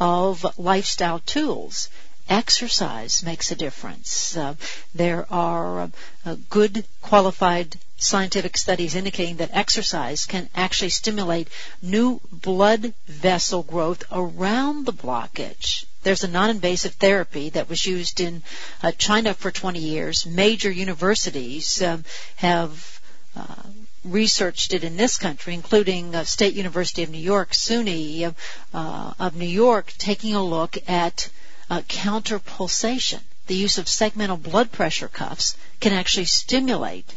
of 0.00 0.58
lifestyle 0.58 1.20
tools 1.20 1.88
exercise 2.28 3.22
makes 3.22 3.50
a 3.50 3.56
difference. 3.56 4.36
Uh, 4.36 4.54
there 4.94 5.26
are 5.32 5.90
uh, 6.24 6.36
good 6.50 6.84
qualified 7.02 7.76
scientific 7.96 8.56
studies 8.56 8.94
indicating 8.94 9.36
that 9.36 9.50
exercise 9.52 10.26
can 10.26 10.48
actually 10.54 10.90
stimulate 10.90 11.48
new 11.80 12.20
blood 12.30 12.92
vessel 13.06 13.62
growth 13.62 14.04
around 14.12 14.84
the 14.84 14.92
blockage. 14.92 15.86
There's 16.02 16.24
a 16.24 16.28
non-invasive 16.28 16.94
therapy 16.94 17.50
that 17.50 17.68
was 17.68 17.86
used 17.86 18.20
in 18.20 18.42
uh, 18.82 18.92
China 18.92 19.32
for 19.32 19.50
20 19.50 19.78
years. 19.78 20.26
Major 20.26 20.70
universities 20.70 21.80
um, 21.82 22.04
have 22.36 23.00
uh, 23.36 23.62
researched 24.04 24.74
it 24.74 24.84
in 24.84 24.96
this 24.96 25.16
country, 25.16 25.54
including 25.54 26.14
uh, 26.14 26.24
State 26.24 26.54
University 26.54 27.02
of 27.02 27.10
New 27.10 27.18
York, 27.18 27.52
SUNY 27.52 28.34
uh, 28.74 29.12
of 29.18 29.34
New 29.34 29.46
York, 29.46 29.92
taking 29.96 30.34
a 30.34 30.44
look 30.44 30.76
at 30.86 31.30
uh, 31.70 31.82
counter 31.82 32.38
pulsation. 32.38 33.20
The 33.46 33.54
use 33.54 33.78
of 33.78 33.86
segmental 33.86 34.42
blood 34.42 34.72
pressure 34.72 35.08
cuffs 35.08 35.56
can 35.80 35.92
actually 35.92 36.24
stimulate 36.26 37.16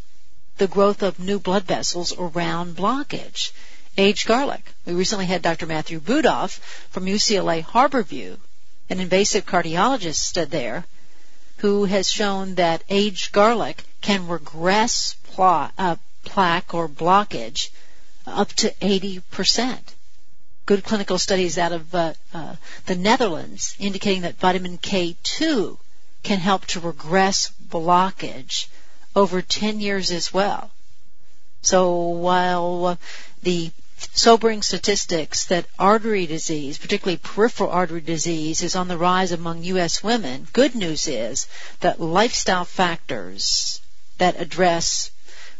the 0.58 0.68
growth 0.68 1.04
of 1.04 1.20
new 1.20 1.40
blood 1.40 1.64
vessels 1.64 2.14
around 2.18 2.76
blockage. 2.76 3.52
Aged 3.98 4.28
garlic. 4.28 4.74
We 4.86 4.94
recently 4.94 5.26
had 5.26 5.42
Dr. 5.42 5.66
Matthew 5.66 6.00
Budoff 6.00 6.60
from 6.90 7.06
UCLA 7.06 7.66
Harborview, 7.66 8.38
an 8.90 9.00
invasive 9.00 9.46
cardiologist 9.46 10.50
there, 10.50 10.86
who 11.58 11.86
has 11.86 12.12
shown 12.12 12.56
that 12.56 12.84
aged 12.90 13.32
garlic 13.32 13.84
can 14.02 14.28
regress 14.28 15.16
pla- 15.24 15.72
uh, 15.78 15.96
plaque 16.24 16.74
or 16.74 16.88
blockage 16.88 17.70
up 18.26 18.50
to 18.54 18.70
80% 18.82 19.80
good 20.68 20.84
clinical 20.84 21.18
studies 21.18 21.58
out 21.58 21.72
of 21.72 21.96
uh, 21.96 22.14
uh, 22.34 22.56
the 22.86 22.96
Netherlands 22.96 23.76
indicating 23.80 24.22
that 24.22 24.38
vitamin 24.38 24.78
K2 24.78 25.78
can 26.24 26.40
help 26.40 26.66
to 26.68 26.82
regress 26.82 27.52
blockage 27.70 28.68
over 29.16 29.42
10 29.42 29.80
years 29.80 30.12
as 30.12 30.34
well. 30.34 30.70
So 31.62 32.10
while 32.10 33.00
the 33.42 33.72
sobering 34.14 34.62
statistics 34.62 35.46
that 35.46 35.66
artery 35.80 36.28
disease, 36.28 36.78
particularly 36.78 37.18
peripheral 37.18 37.72
artery 37.72 38.02
disease, 38.02 38.62
is 38.62 38.76
on 38.76 38.90
the 38.90 38.98
rise 38.98 39.32
among 39.32 39.64
U.S. 39.64 40.04
women, 40.04 40.48
good 40.52 40.76
news 40.76 41.08
is 41.08 41.48
that 41.80 42.02
lifestyle 42.02 42.66
factors 42.66 43.80
that 44.18 44.40
address 44.40 45.12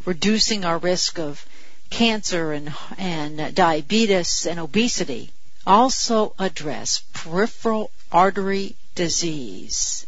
reducing 0.04 0.66
our 0.66 0.78
risk 0.78 1.18
of 1.18 1.44
cancer 1.90 2.52
and, 2.52 2.72
and 2.96 3.54
diabetes 3.54 4.46
and 4.46 4.58
obesity 4.60 5.30
also 5.66 6.34
address 6.38 7.02
peripheral 7.12 7.90
artery 8.10 8.74
disease. 8.94 10.06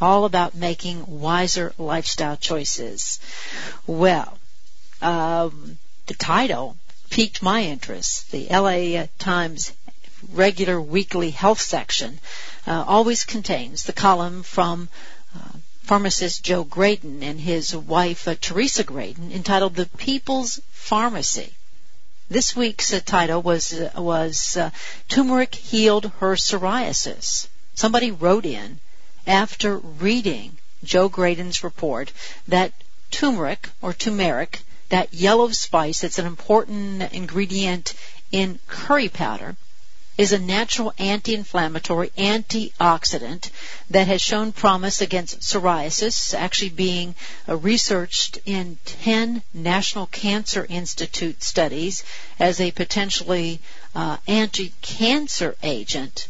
All 0.00 0.24
about 0.24 0.54
making 0.54 1.20
wiser 1.20 1.72
lifestyle 1.78 2.36
choices. 2.36 3.20
Well, 3.86 4.38
um, 5.00 5.78
the 6.06 6.14
title 6.14 6.76
piqued 7.10 7.42
my 7.42 7.62
interest. 7.62 8.30
The 8.30 8.48
LA 8.48 9.06
Times 9.18 9.72
regular 10.32 10.80
weekly 10.80 11.30
health 11.30 11.60
section 11.60 12.20
uh, 12.66 12.84
always 12.86 13.24
contains 13.24 13.84
the 13.84 13.92
column 13.92 14.42
from 14.42 14.88
pharmacist 15.82 16.44
Joe 16.44 16.64
Graedon 16.64 17.22
and 17.22 17.40
his 17.40 17.74
wife 17.74 18.28
uh, 18.28 18.36
Teresa 18.40 18.84
Graedon 18.84 19.32
entitled 19.32 19.74
The 19.74 19.86
People's 19.86 20.60
Pharmacy. 20.70 21.52
This 22.30 22.54
week's 22.54 22.92
uh, 22.92 23.00
title 23.04 23.42
was 23.42 23.72
uh, 23.72 23.90
was 23.96 24.56
uh, 24.56 24.70
turmeric 25.08 25.54
healed 25.54 26.12
her 26.20 26.36
psoriasis. 26.36 27.48
Somebody 27.74 28.10
wrote 28.10 28.46
in 28.46 28.78
after 29.26 29.76
reading 29.78 30.56
Joe 30.84 31.08
Graedon's 31.08 31.64
report 31.64 32.12
that 32.48 32.72
turmeric 33.10 33.68
or 33.82 33.92
turmeric, 33.92 34.60
that 34.88 35.12
yellow 35.12 35.48
spice 35.50 36.00
that's 36.00 36.18
an 36.18 36.26
important 36.26 37.12
ingredient 37.12 37.94
in 38.30 38.58
curry 38.66 39.08
powder, 39.08 39.56
is 40.18 40.32
a 40.32 40.38
natural 40.38 40.92
anti-inflammatory 40.98 42.10
antioxidant 42.18 43.50
that 43.88 44.06
has 44.06 44.20
shown 44.20 44.52
promise 44.52 45.00
against 45.00 45.40
psoriasis, 45.40 46.34
actually 46.34 46.68
being 46.68 47.14
uh, 47.48 47.56
researched 47.56 48.38
in 48.44 48.78
10 48.84 49.42
National 49.54 50.06
Cancer 50.06 50.66
Institute 50.68 51.42
studies 51.42 52.04
as 52.38 52.60
a 52.60 52.70
potentially 52.72 53.58
uh, 53.94 54.18
anti-cancer 54.26 55.56
agent. 55.62 56.28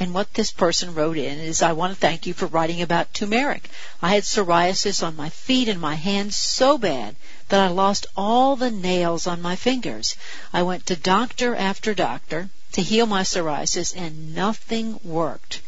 And 0.00 0.12
what 0.12 0.34
this 0.34 0.50
person 0.50 0.94
wrote 0.94 1.16
in 1.16 1.38
is, 1.38 1.62
I 1.62 1.72
want 1.74 1.94
to 1.94 2.00
thank 2.00 2.26
you 2.26 2.34
for 2.34 2.46
writing 2.46 2.82
about 2.82 3.14
turmeric. 3.14 3.70
I 4.02 4.14
had 4.14 4.24
psoriasis 4.24 5.02
on 5.02 5.16
my 5.16 5.30
feet 5.30 5.68
and 5.68 5.80
my 5.80 5.94
hands 5.94 6.36
so 6.36 6.76
bad 6.76 7.14
that 7.48 7.60
I 7.60 7.68
lost 7.68 8.06
all 8.16 8.56
the 8.56 8.70
nails 8.72 9.28
on 9.28 9.40
my 9.40 9.54
fingers. 9.54 10.16
I 10.52 10.64
went 10.64 10.86
to 10.86 10.96
doctor 10.96 11.54
after 11.54 11.94
doctor 11.94 12.50
to 12.72 12.82
heal 12.82 13.06
my 13.06 13.22
psoriasis 13.22 13.94
and 13.96 14.34
nothing 14.34 15.00
worked. 15.02 15.60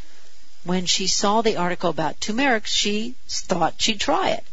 When 0.65 0.87
she 0.87 1.07
saw 1.07 1.43
the 1.43 1.57
article 1.57 1.91
about 1.91 2.21
turmeric, 2.21 2.67
she 2.67 3.15
thought 3.29 3.75
she'd 3.79 4.01
try 4.01 4.31
it. 4.31 4.45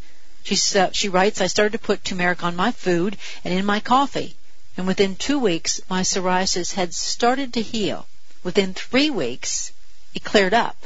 She, 0.43 0.57
uh, 0.77 0.91
she 0.91 1.09
writes, 1.09 1.41
I 1.41 1.47
started 1.47 1.71
to 1.71 1.85
put 1.85 2.03
turmeric 2.03 2.43
on 2.43 2.55
my 2.55 2.71
food 2.71 3.17
and 3.43 3.53
in 3.53 3.65
my 3.65 3.79
coffee. 3.79 4.35
And 4.77 4.85
within 4.87 5.15
two 5.15 5.39
weeks, 5.39 5.81
my 5.89 6.01
psoriasis 6.01 6.73
had 6.73 6.93
started 6.93 7.53
to 7.53 7.61
heal. 7.61 8.05
Within 8.43 8.73
three 8.73 9.09
weeks, 9.09 9.71
it 10.13 10.23
cleared 10.23 10.53
up. 10.53 10.77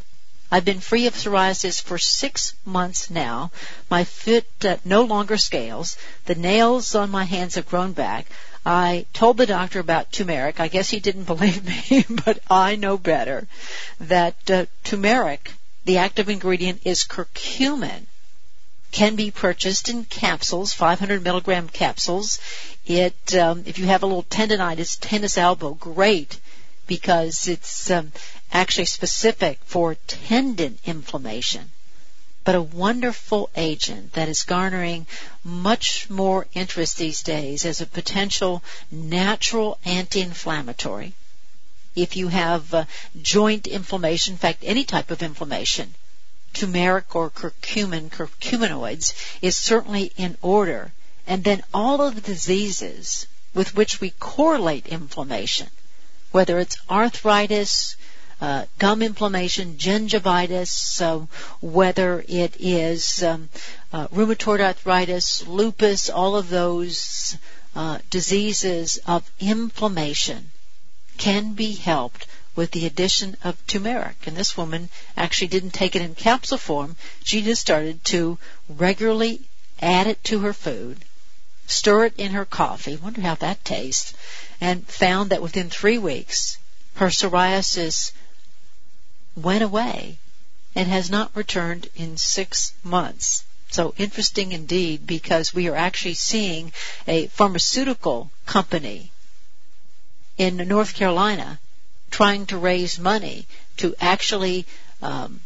I've 0.51 0.65
been 0.65 0.79
free 0.79 1.05
of 1.05 1.13
psoriasis 1.13 1.79
for 1.81 1.99
six 1.99 2.53
months 2.65 3.09
now. 3.11 3.51
My 3.89 4.03
foot 4.03 4.47
uh, 4.65 4.77
no 4.83 5.03
longer 5.03 5.37
scales. 5.37 5.95
The 6.25 6.33
nails 6.33 6.95
on 6.95 7.11
my 7.11 7.25
hands 7.25 7.55
have 7.55 7.69
grown 7.69 7.91
back. 7.91 8.25
I 8.65 9.05
told 9.13 9.37
the 9.37 9.45
doctor 9.45 9.79
about 9.79 10.11
turmeric. 10.11 10.59
I 10.59 10.67
guess 10.67 10.89
he 10.89 10.99
didn't 10.99 11.23
believe 11.33 11.63
me, 11.63 12.03
but 12.09 12.39
I 12.49 12.75
know 12.75 12.97
better. 12.97 13.47
That 13.99 14.49
uh, 14.49 14.65
turmeric, 14.83 15.53
the 15.85 15.97
active 15.97 16.29
ingredient, 16.29 16.81
is 16.83 17.03
curcumin. 17.03 18.07
Can 18.91 19.15
be 19.15 19.29
purchased 19.29 19.87
in 19.87 20.03
capsules, 20.03 20.73
500 20.73 21.23
milligram 21.23 21.69
capsules. 21.69 22.39
It, 22.87 23.35
um, 23.35 23.63
if 23.67 23.77
you 23.77 23.85
have 23.85 24.01
a 24.01 24.07
little 24.07 24.23
tendonitis, 24.23 24.97
tennis 24.99 25.37
elbow, 25.37 25.75
great 25.75 26.39
because 26.89 27.47
it's 27.47 27.89
um, 27.89 28.11
actually 28.51 28.85
specific 28.85 29.59
for 29.63 29.95
tendon 30.07 30.77
inflammation 30.83 31.71
but 32.49 32.55
a 32.55 32.61
wonderful 32.61 33.47
agent 33.55 34.13
that 34.13 34.27
is 34.27 34.41
garnering 34.41 35.05
much 35.43 36.09
more 36.09 36.47
interest 36.53 36.97
these 36.97 37.21
days 37.21 37.63
as 37.63 37.79
a 37.79 37.85
potential 37.85 38.63
natural 38.89 39.77
anti-inflammatory. 39.85 41.13
If 41.95 42.15
you 42.15 42.29
have 42.29 42.73
uh, 42.73 42.85
joint 43.21 43.67
inflammation, 43.67 44.33
in 44.33 44.37
fact, 44.39 44.63
any 44.63 44.83
type 44.83 45.11
of 45.11 45.21
inflammation, 45.21 45.93
turmeric 46.53 47.15
or 47.15 47.29
curcumin, 47.29 48.09
curcuminoids 48.09 49.13
is 49.43 49.55
certainly 49.55 50.11
in 50.17 50.35
order. 50.41 50.91
And 51.27 51.43
then 51.43 51.61
all 51.71 52.01
of 52.01 52.15
the 52.15 52.21
diseases 52.21 53.27
with 53.53 53.75
which 53.75 54.01
we 54.01 54.09
correlate 54.11 54.87
inflammation, 54.87 55.69
whether 56.31 56.59
it's 56.59 56.77
arthritis, 56.89 57.95
uh, 58.41 58.65
gum 58.77 59.01
inflammation, 59.01 59.75
gingivitis, 59.77 60.69
so 60.69 61.27
whether 61.61 62.23
it 62.27 62.55
is 62.59 63.21
um, 63.23 63.49
uh, 63.91 64.07
rheumatoid 64.07 64.61
arthritis, 64.61 65.45
lupus, 65.47 66.09
all 66.09 66.35
of 66.35 66.49
those 66.49 67.37
uh, 67.75 67.97
diseases 68.09 68.99
of 69.05 69.29
inflammation 69.39 70.51
can 71.17 71.53
be 71.53 71.73
helped 71.73 72.25
with 72.55 72.71
the 72.71 72.85
addition 72.85 73.37
of 73.43 73.65
turmeric. 73.67 74.15
And 74.25 74.35
this 74.35 74.57
woman 74.57 74.89
actually 75.15 75.47
didn't 75.47 75.71
take 75.71 75.95
it 75.95 76.01
in 76.01 76.15
capsule 76.15 76.57
form. 76.57 76.95
She 77.23 77.41
just 77.41 77.61
started 77.61 78.03
to 78.05 78.37
regularly 78.67 79.41
add 79.81 80.07
it 80.07 80.23
to 80.25 80.39
her 80.39 80.53
food, 80.53 80.97
stir 81.69 82.05
it 82.05 82.13
in 82.17 82.31
her 82.31 82.45
coffee, 82.45 82.95
wonder 82.95 83.21
how 83.21 83.35
that 83.35 83.63
tastes, 83.63 84.13
and 84.59 84.87
found 84.87 85.29
that 85.29 85.41
within 85.41 85.69
three 85.69 85.97
weeks 85.97 86.57
her 86.95 87.07
psoriasis 87.07 88.11
went 89.35 89.63
away 89.63 90.17
and 90.75 90.87
has 90.89 91.09
not 91.09 91.35
returned 91.35 91.89
in 91.95 92.17
six 92.17 92.73
months. 92.83 93.43
So 93.71 93.93
interesting 93.97 94.51
indeed 94.51 95.05
because 95.05 95.53
we 95.53 95.67
are 95.67 95.75
actually 95.75 96.15
seeing 96.15 96.73
a 97.07 97.27
pharmaceutical 97.27 98.31
company 98.45 99.11
in 100.37 100.57
North 100.57 100.95
Carolina 100.95 101.59
trying 102.09 102.47
to 102.47 102.57
raise 102.57 102.97
money 102.97 103.47
to 103.77 103.95
actually 103.99 104.65
um, 105.01 105.41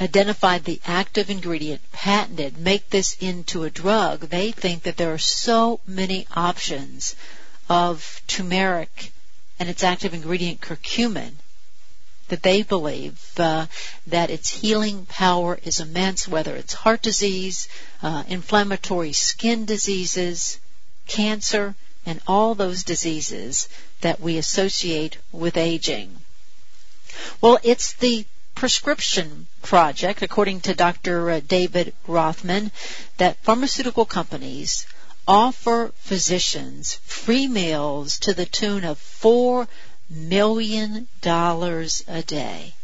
identify 0.00 0.58
the 0.58 0.80
active 0.86 1.28
ingredient, 1.28 1.80
patent 1.92 2.40
it, 2.40 2.56
make 2.56 2.88
this 2.90 3.16
into 3.20 3.64
a 3.64 3.70
drug. 3.70 4.20
They 4.20 4.52
think 4.52 4.84
that 4.84 4.96
there 4.96 5.12
are 5.12 5.18
so 5.18 5.80
many 5.86 6.26
options 6.34 7.14
of 7.68 8.22
turmeric 8.26 9.12
and 9.58 9.68
its 9.68 9.84
active 9.84 10.14
ingredient 10.14 10.60
curcumin 10.60 11.34
that 12.28 12.42
they 12.42 12.62
believe 12.62 13.20
uh, 13.38 13.66
that 14.06 14.30
its 14.30 14.48
healing 14.48 15.04
power 15.06 15.58
is 15.64 15.80
immense, 15.80 16.26
whether 16.26 16.56
it's 16.56 16.72
heart 16.72 17.02
disease, 17.02 17.68
uh, 18.02 18.22
inflammatory 18.28 19.12
skin 19.12 19.66
diseases, 19.66 20.58
cancer, 21.06 21.74
and 22.06 22.20
all 22.26 22.54
those 22.54 22.84
diseases 22.84 23.68
that 24.00 24.20
we 24.20 24.38
associate 24.38 25.18
with 25.32 25.56
aging. 25.56 26.16
Well, 27.40 27.58
it's 27.62 27.92
the 27.94 28.24
prescription 28.60 29.46
project, 29.62 30.20
according 30.20 30.60
to 30.60 30.74
Dr. 30.74 31.30
Uh, 31.30 31.40
David 31.40 31.94
Rothman, 32.06 32.70
that 33.16 33.38
pharmaceutical 33.42 34.04
companies 34.04 34.86
offer 35.26 35.94
physicians 35.96 36.98
free 37.06 37.48
meals 37.48 38.18
to 38.18 38.34
the 38.34 38.44
tune 38.44 38.84
of 38.84 38.98
four 38.98 39.66
million 40.10 41.08
dollars 41.22 42.04
a 42.06 42.22
day. 42.22 42.74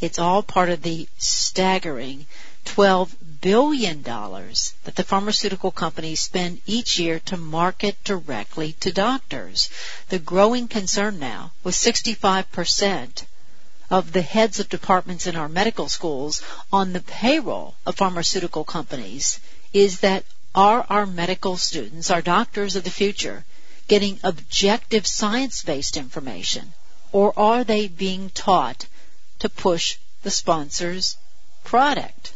It's 0.00 0.18
all 0.18 0.42
part 0.42 0.68
of 0.68 0.82
the 0.82 1.08
staggering 1.16 2.26
12 2.66 3.16
billion 3.40 4.02
dollars 4.02 4.74
that 4.84 4.96
the 4.96 5.02
pharmaceutical 5.02 5.70
companies 5.70 6.20
spend 6.20 6.60
each 6.66 6.98
year 6.98 7.18
to 7.20 7.38
market 7.38 7.96
directly 8.04 8.74
to 8.80 8.92
doctors. 8.92 9.70
The 10.10 10.18
growing 10.18 10.68
concern 10.68 11.18
now 11.18 11.52
with 11.64 11.74
65% 11.74 13.24
of 13.92 14.10
the 14.12 14.22
heads 14.22 14.58
of 14.58 14.70
departments 14.70 15.26
in 15.26 15.36
our 15.36 15.50
medical 15.50 15.86
schools 15.86 16.40
on 16.72 16.94
the 16.94 17.00
payroll 17.02 17.74
of 17.84 17.94
pharmaceutical 17.94 18.64
companies 18.64 19.38
is 19.74 20.00
that 20.00 20.24
are 20.54 20.86
our 20.88 21.04
medical 21.04 21.58
students, 21.58 22.10
our 22.10 22.22
doctors 22.22 22.74
of 22.74 22.84
the 22.84 22.90
future, 22.90 23.44
getting 23.88 24.18
objective 24.24 25.06
science-based 25.06 25.98
information 25.98 26.72
or 27.12 27.38
are 27.38 27.64
they 27.64 27.86
being 27.86 28.30
taught 28.30 28.86
to 29.38 29.48
push 29.50 29.98
the 30.22 30.30
sponsor's 30.30 31.18
product? 31.62 32.32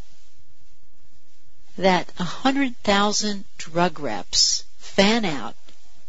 That 1.79 2.13
100,000 2.19 3.45
drug 3.57 3.99
reps 3.99 4.65
fan 4.77 5.25
out 5.25 5.57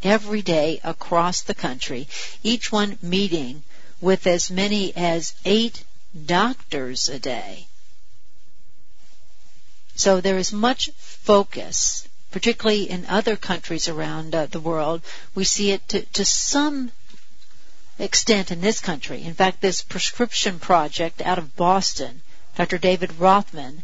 every 0.03 0.41
day 0.41 0.81
across 0.83 1.41
the 1.41 1.55
country, 1.55 2.09
each 2.43 2.69
one 2.69 2.97
meeting 3.01 3.63
with 4.01 4.27
as 4.27 4.51
many 4.51 4.95
as 4.95 5.33
eight 5.45 5.83
doctors 6.25 7.09
a 7.09 7.19
day. 7.19 7.67
So 9.95 10.21
there 10.21 10.37
is 10.37 10.53
much 10.53 10.91
focus 10.97 12.07
particularly 12.31 12.89
in 12.89 13.05
other 13.07 13.35
countries 13.35 13.87
around 13.87 14.35
uh, 14.35 14.45
the 14.47 14.59
world, 14.59 15.01
we 15.33 15.43
see 15.43 15.71
it 15.71 15.87
to, 15.87 16.01
to 16.13 16.25
some 16.25 16.91
extent 17.97 18.51
in 18.51 18.61
this 18.61 18.79
country. 18.79 19.23
In 19.23 19.33
fact, 19.33 19.61
this 19.61 19.81
prescription 19.81 20.59
project 20.59 21.21
out 21.21 21.37
of 21.37 21.55
Boston, 21.55 22.21
Dr. 22.55 22.77
David 22.77 23.17
Rothman, 23.17 23.83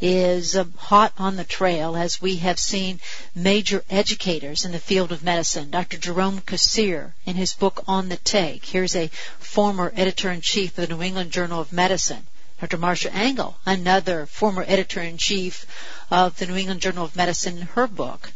is 0.00 0.56
uh, 0.56 0.64
hot 0.76 1.12
on 1.18 1.36
the 1.36 1.44
trail 1.44 1.96
as 1.96 2.20
we 2.20 2.36
have 2.36 2.58
seen 2.58 3.00
major 3.34 3.82
educators 3.88 4.64
in 4.64 4.72
the 4.72 4.78
field 4.78 5.12
of 5.12 5.22
medicine. 5.22 5.70
Dr. 5.70 5.96
Jerome 5.96 6.40
Kassir, 6.40 7.12
in 7.24 7.36
his 7.36 7.54
book 7.54 7.84
On 7.86 8.08
the 8.08 8.16
Take, 8.16 8.64
here's 8.64 8.96
a 8.96 9.08
former 9.38 9.92
editor-in-chief 9.96 10.76
of 10.76 10.88
the 10.88 10.94
New 10.94 11.02
England 11.02 11.30
Journal 11.30 11.60
of 11.60 11.72
Medicine. 11.72 12.26
Dr. 12.60 12.76
Marcia 12.76 13.14
Angell, 13.14 13.56
another 13.64 14.26
former 14.26 14.64
editor-in-chief 14.66 15.64
of 16.10 16.36
the 16.38 16.46
New 16.46 16.56
England 16.56 16.80
Journal 16.80 17.04
of 17.04 17.16
Medicine, 17.16 17.62
her 17.62 17.86
book. 17.86 18.32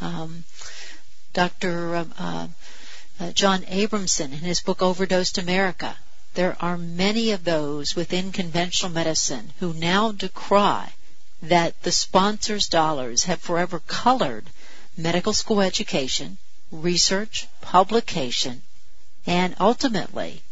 Um, 0.00 0.44
Dr. 1.32 1.96
Um, 1.96 2.14
uh, 2.18 2.48
uh, 3.20 3.32
John 3.32 3.62
Abramson 3.64 4.32
in 4.32 4.38
his 4.38 4.60
book 4.60 4.80
Overdosed 4.80 5.36
America. 5.36 5.96
there 6.34 6.56
are 6.60 6.78
many 6.78 7.32
of 7.32 7.44
those 7.44 7.94
within 7.94 8.32
conventional 8.32 8.90
medicine 8.90 9.52
who 9.58 9.74
now 9.74 10.12
decry 10.12 10.92
that 11.42 11.82
the 11.82 11.92
sponsors' 11.92 12.68
dollars 12.68 13.24
have 13.24 13.40
forever 13.40 13.80
colored 13.80 14.50
medical 14.96 15.32
school 15.32 15.60
education, 15.60 16.38
research, 16.70 17.46
publication, 17.60 18.62
and 19.26 19.54
ultimately 19.58 20.42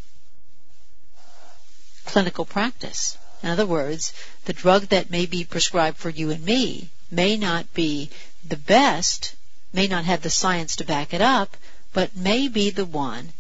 clinical 2.05 2.45
practice. 2.45 3.19
In 3.43 3.51
other 3.51 3.67
words, 3.67 4.13
the 4.47 4.53
drug 4.53 4.89
that 4.89 5.11
may 5.11 5.27
be 5.27 5.45
prescribed 5.45 5.99
for 5.99 6.11
you 6.11 6.31
and 6.31 6.43
me 6.45 6.89
may 7.11 7.37
not 7.37 7.73
be 7.75 8.11
the 8.45 8.57
best, 8.57 9.35
may 9.73 9.87
not 9.87 10.05
have 10.05 10.23
the 10.23 10.31
science 10.31 10.77
to 10.77 10.85
back 10.85 11.13
it 11.13 11.21
up, 11.21 11.57
but 11.93 12.17
may 12.17 12.49
be 12.49 12.71
the 12.71 12.85
one 12.85 13.33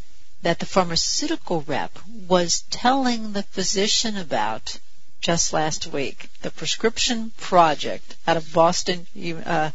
that 0.42 0.58
the 0.58 0.66
pharmaceutical 0.66 1.62
rep 1.62 1.98
was 2.28 2.62
telling 2.70 3.32
the 3.32 3.42
physician 3.42 4.16
about 4.16 4.78
just 5.20 5.52
last 5.52 5.88
week. 5.88 6.30
The 6.42 6.50
Prescription 6.50 7.32
Project 7.36 8.16
out 8.26 8.36
of 8.36 8.52
Boston, 8.52 9.06
uh, 9.44 9.70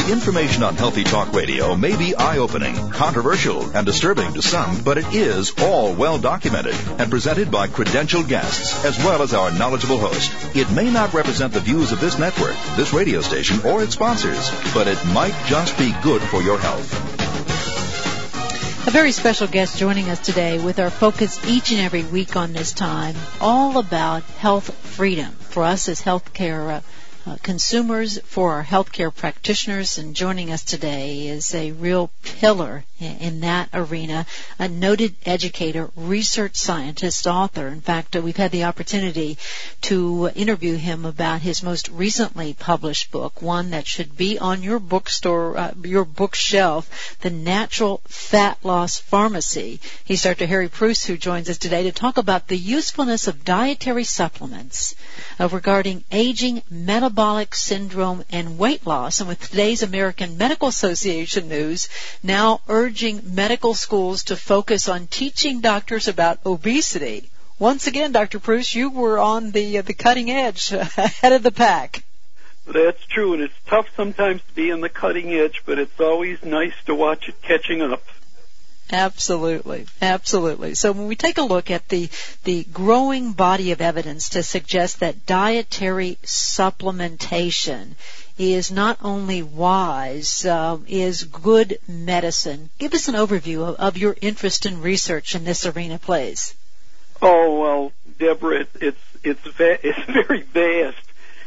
The 0.02 0.10
information 0.10 0.64
on 0.64 0.74
Healthy 0.74 1.04
Talk 1.04 1.32
Radio 1.32 1.76
may 1.76 1.96
be 1.96 2.16
eye-opening, 2.16 2.90
controversial, 2.90 3.70
and 3.76 3.86
disturbing 3.86 4.34
to 4.34 4.42
some, 4.42 4.82
but 4.82 4.98
it 4.98 5.14
is 5.14 5.52
all 5.62 5.94
well 5.94 6.18
documented 6.18 6.74
and 6.98 7.08
presented 7.08 7.52
by 7.52 7.68
credentialed 7.68 8.26
guests 8.26 8.84
as 8.84 8.98
well 8.98 9.22
as 9.22 9.32
our 9.32 9.52
knowledgeable 9.52 9.98
host. 9.98 10.56
It 10.56 10.68
may 10.72 10.90
not 10.90 11.14
represent 11.14 11.52
the 11.52 11.60
views 11.60 11.92
of 11.92 12.00
this 12.00 12.18
network, 12.18 12.56
this 12.74 12.92
radio 12.92 13.20
station, 13.20 13.64
or 13.64 13.84
its 13.84 13.94
sponsors, 13.94 14.50
but 14.74 14.88
it 14.88 14.98
might 15.06 15.36
just 15.46 15.78
be 15.78 15.94
good 16.02 16.20
for 16.20 16.42
your 16.42 16.58
health. 16.58 16.92
A 18.88 18.90
very 18.90 19.12
special 19.12 19.46
guest 19.46 19.78
joining 19.78 20.10
us 20.10 20.18
today 20.18 20.58
with 20.58 20.80
our 20.80 20.90
focus 20.90 21.38
each 21.46 21.70
and 21.70 21.80
every 21.80 22.02
week 22.02 22.34
on 22.34 22.52
this 22.52 22.72
time, 22.72 23.14
all 23.40 23.78
about 23.78 24.24
health 24.24 24.74
freedom 24.74 25.30
for 25.30 25.62
us 25.62 25.88
as 25.88 26.02
healthcare 26.02 26.78
uh, 26.78 26.80
uh, 27.24 27.36
consumers 27.42 28.18
for 28.24 28.54
our 28.54 28.64
healthcare 28.64 29.14
practitioners. 29.14 29.98
And 29.98 30.14
joining 30.14 30.50
us 30.50 30.64
today 30.64 31.28
is 31.28 31.54
a 31.54 31.72
real 31.72 32.10
pillar 32.22 32.84
in, 32.98 33.40
that 33.40 33.68
arena, 33.74 34.26
a 34.58 34.68
noted 34.68 35.14
educator, 35.26 35.90
research 35.96 36.56
scientist, 36.56 37.26
author. 37.26 37.68
In 37.68 37.80
fact, 37.80 38.14
uh, 38.14 38.20
we've 38.20 38.36
had 38.36 38.50
the 38.50 38.64
opportunity 38.64 39.38
to 39.82 40.30
interview 40.34 40.76
him 40.76 41.04
about 41.04 41.40
his 41.40 41.62
most 41.62 41.88
recently 41.88 42.54
published 42.54 43.10
book, 43.10 43.42
one 43.42 43.70
that 43.70 43.86
should 43.86 44.16
be 44.16 44.38
on 44.38 44.62
your 44.62 44.78
bookstore, 44.78 45.56
uh, 45.56 45.72
your 45.82 46.04
bookshelf, 46.04 47.16
The 47.20 47.30
Natural 47.30 48.00
Fat 48.06 48.58
Loss 48.62 48.98
Pharmacy. 48.98 49.80
He's 50.04 50.22
Dr. 50.22 50.46
Harry 50.46 50.68
Preuss, 50.68 51.04
who 51.04 51.16
joins 51.16 51.50
us 51.50 51.58
today 51.58 51.84
to 51.84 51.92
talk 51.92 52.18
about 52.18 52.48
the 52.48 52.58
usefulness 52.58 53.26
of 53.26 53.44
dietary 53.44 54.04
supplements 54.04 54.94
uh, 55.40 55.48
regarding 55.48 56.04
aging, 56.12 56.62
metabolic 56.70 57.11
syndrome, 57.54 58.24
and 58.30 58.58
weight 58.58 58.86
loss. 58.86 59.20
And 59.20 59.28
with 59.28 59.40
today's 59.40 59.82
American 59.82 60.38
Medical 60.38 60.68
Association 60.68 61.48
news, 61.48 61.88
now 62.22 62.60
urging 62.68 63.34
medical 63.34 63.74
schools 63.74 64.24
to 64.24 64.36
focus 64.36 64.88
on 64.88 65.06
teaching 65.06 65.60
doctors 65.60 66.08
about 66.08 66.38
obesity. 66.44 67.30
Once 67.58 67.86
again, 67.86 68.12
Dr. 68.12 68.40
Preuss, 68.40 68.74
you 68.74 68.90
were 68.90 69.18
on 69.18 69.50
the 69.52 69.78
uh, 69.78 69.82
the 69.82 69.94
cutting 69.94 70.30
edge, 70.30 70.72
ahead 70.72 71.32
of 71.32 71.42
the 71.42 71.52
pack. 71.52 72.02
That's 72.66 73.04
true, 73.06 73.34
and 73.34 73.42
it's 73.42 73.54
tough 73.66 73.86
sometimes 73.96 74.40
to 74.42 74.54
be 74.54 74.72
on 74.72 74.80
the 74.80 74.88
cutting 74.88 75.32
edge, 75.32 75.62
but 75.66 75.78
it's 75.78 76.00
always 76.00 76.42
nice 76.44 76.74
to 76.86 76.94
watch 76.94 77.28
it 77.28 77.42
catching 77.42 77.82
up. 77.82 78.04
Absolutely, 78.92 79.86
absolutely. 80.02 80.74
So 80.74 80.92
when 80.92 81.06
we 81.06 81.16
take 81.16 81.38
a 81.38 81.42
look 81.42 81.70
at 81.70 81.88
the 81.88 82.10
the 82.44 82.64
growing 82.64 83.32
body 83.32 83.72
of 83.72 83.80
evidence 83.80 84.28
to 84.30 84.42
suggest 84.42 85.00
that 85.00 85.24
dietary 85.24 86.18
supplementation 86.22 87.94
is 88.36 88.70
not 88.70 88.98
only 89.02 89.42
wise, 89.42 90.44
uh, 90.44 90.76
is 90.86 91.24
good 91.24 91.78
medicine. 91.88 92.68
Give 92.78 92.92
us 92.92 93.08
an 93.08 93.14
overview 93.14 93.66
of, 93.66 93.76
of, 93.76 93.96
your 93.96 94.14
interest 94.20 94.66
in 94.66 94.82
research 94.82 95.34
in 95.34 95.44
this 95.44 95.64
arena, 95.64 95.98
please. 95.98 96.54
Oh 97.22 97.60
well, 97.60 97.92
Deborah, 98.18 98.66
it's 98.78 99.00
it's 99.22 99.40
va- 99.40 99.78
it's 99.86 100.04
very 100.04 100.42
vast 100.42 101.01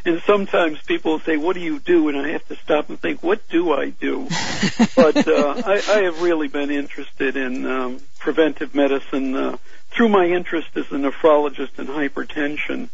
and 0.06 0.22
sometimes 0.26 0.80
people 0.84 1.20
say, 1.20 1.36
"What 1.36 1.54
do 1.54 1.60
you 1.60 1.80
do?" 1.80 2.10
And 2.10 2.18
I 2.18 2.30
have 2.30 2.48
to 2.48 2.56
stop 2.58 2.90
and 2.90 3.00
think, 3.00 3.24
"What 3.24 3.48
do 3.50 3.74
I 3.74 3.90
do?" 3.90 4.28
but 4.96 5.28
uh, 5.28 5.62
I, 5.66 5.82
I 5.88 6.02
have 6.04 6.22
really 6.22 6.48
been 6.48 6.70
interested 6.70 7.36
in 7.36 7.66
um, 7.66 8.00
preventive 8.20 8.76
medicine 8.76 9.36
uh, 9.36 9.58
through 9.90 10.10
my 10.10 10.26
interest 10.26 10.70
as 10.76 10.86
a 10.92 10.96
nephrologist 10.96 11.80
in 11.80 11.88
hypertension, 11.88 12.90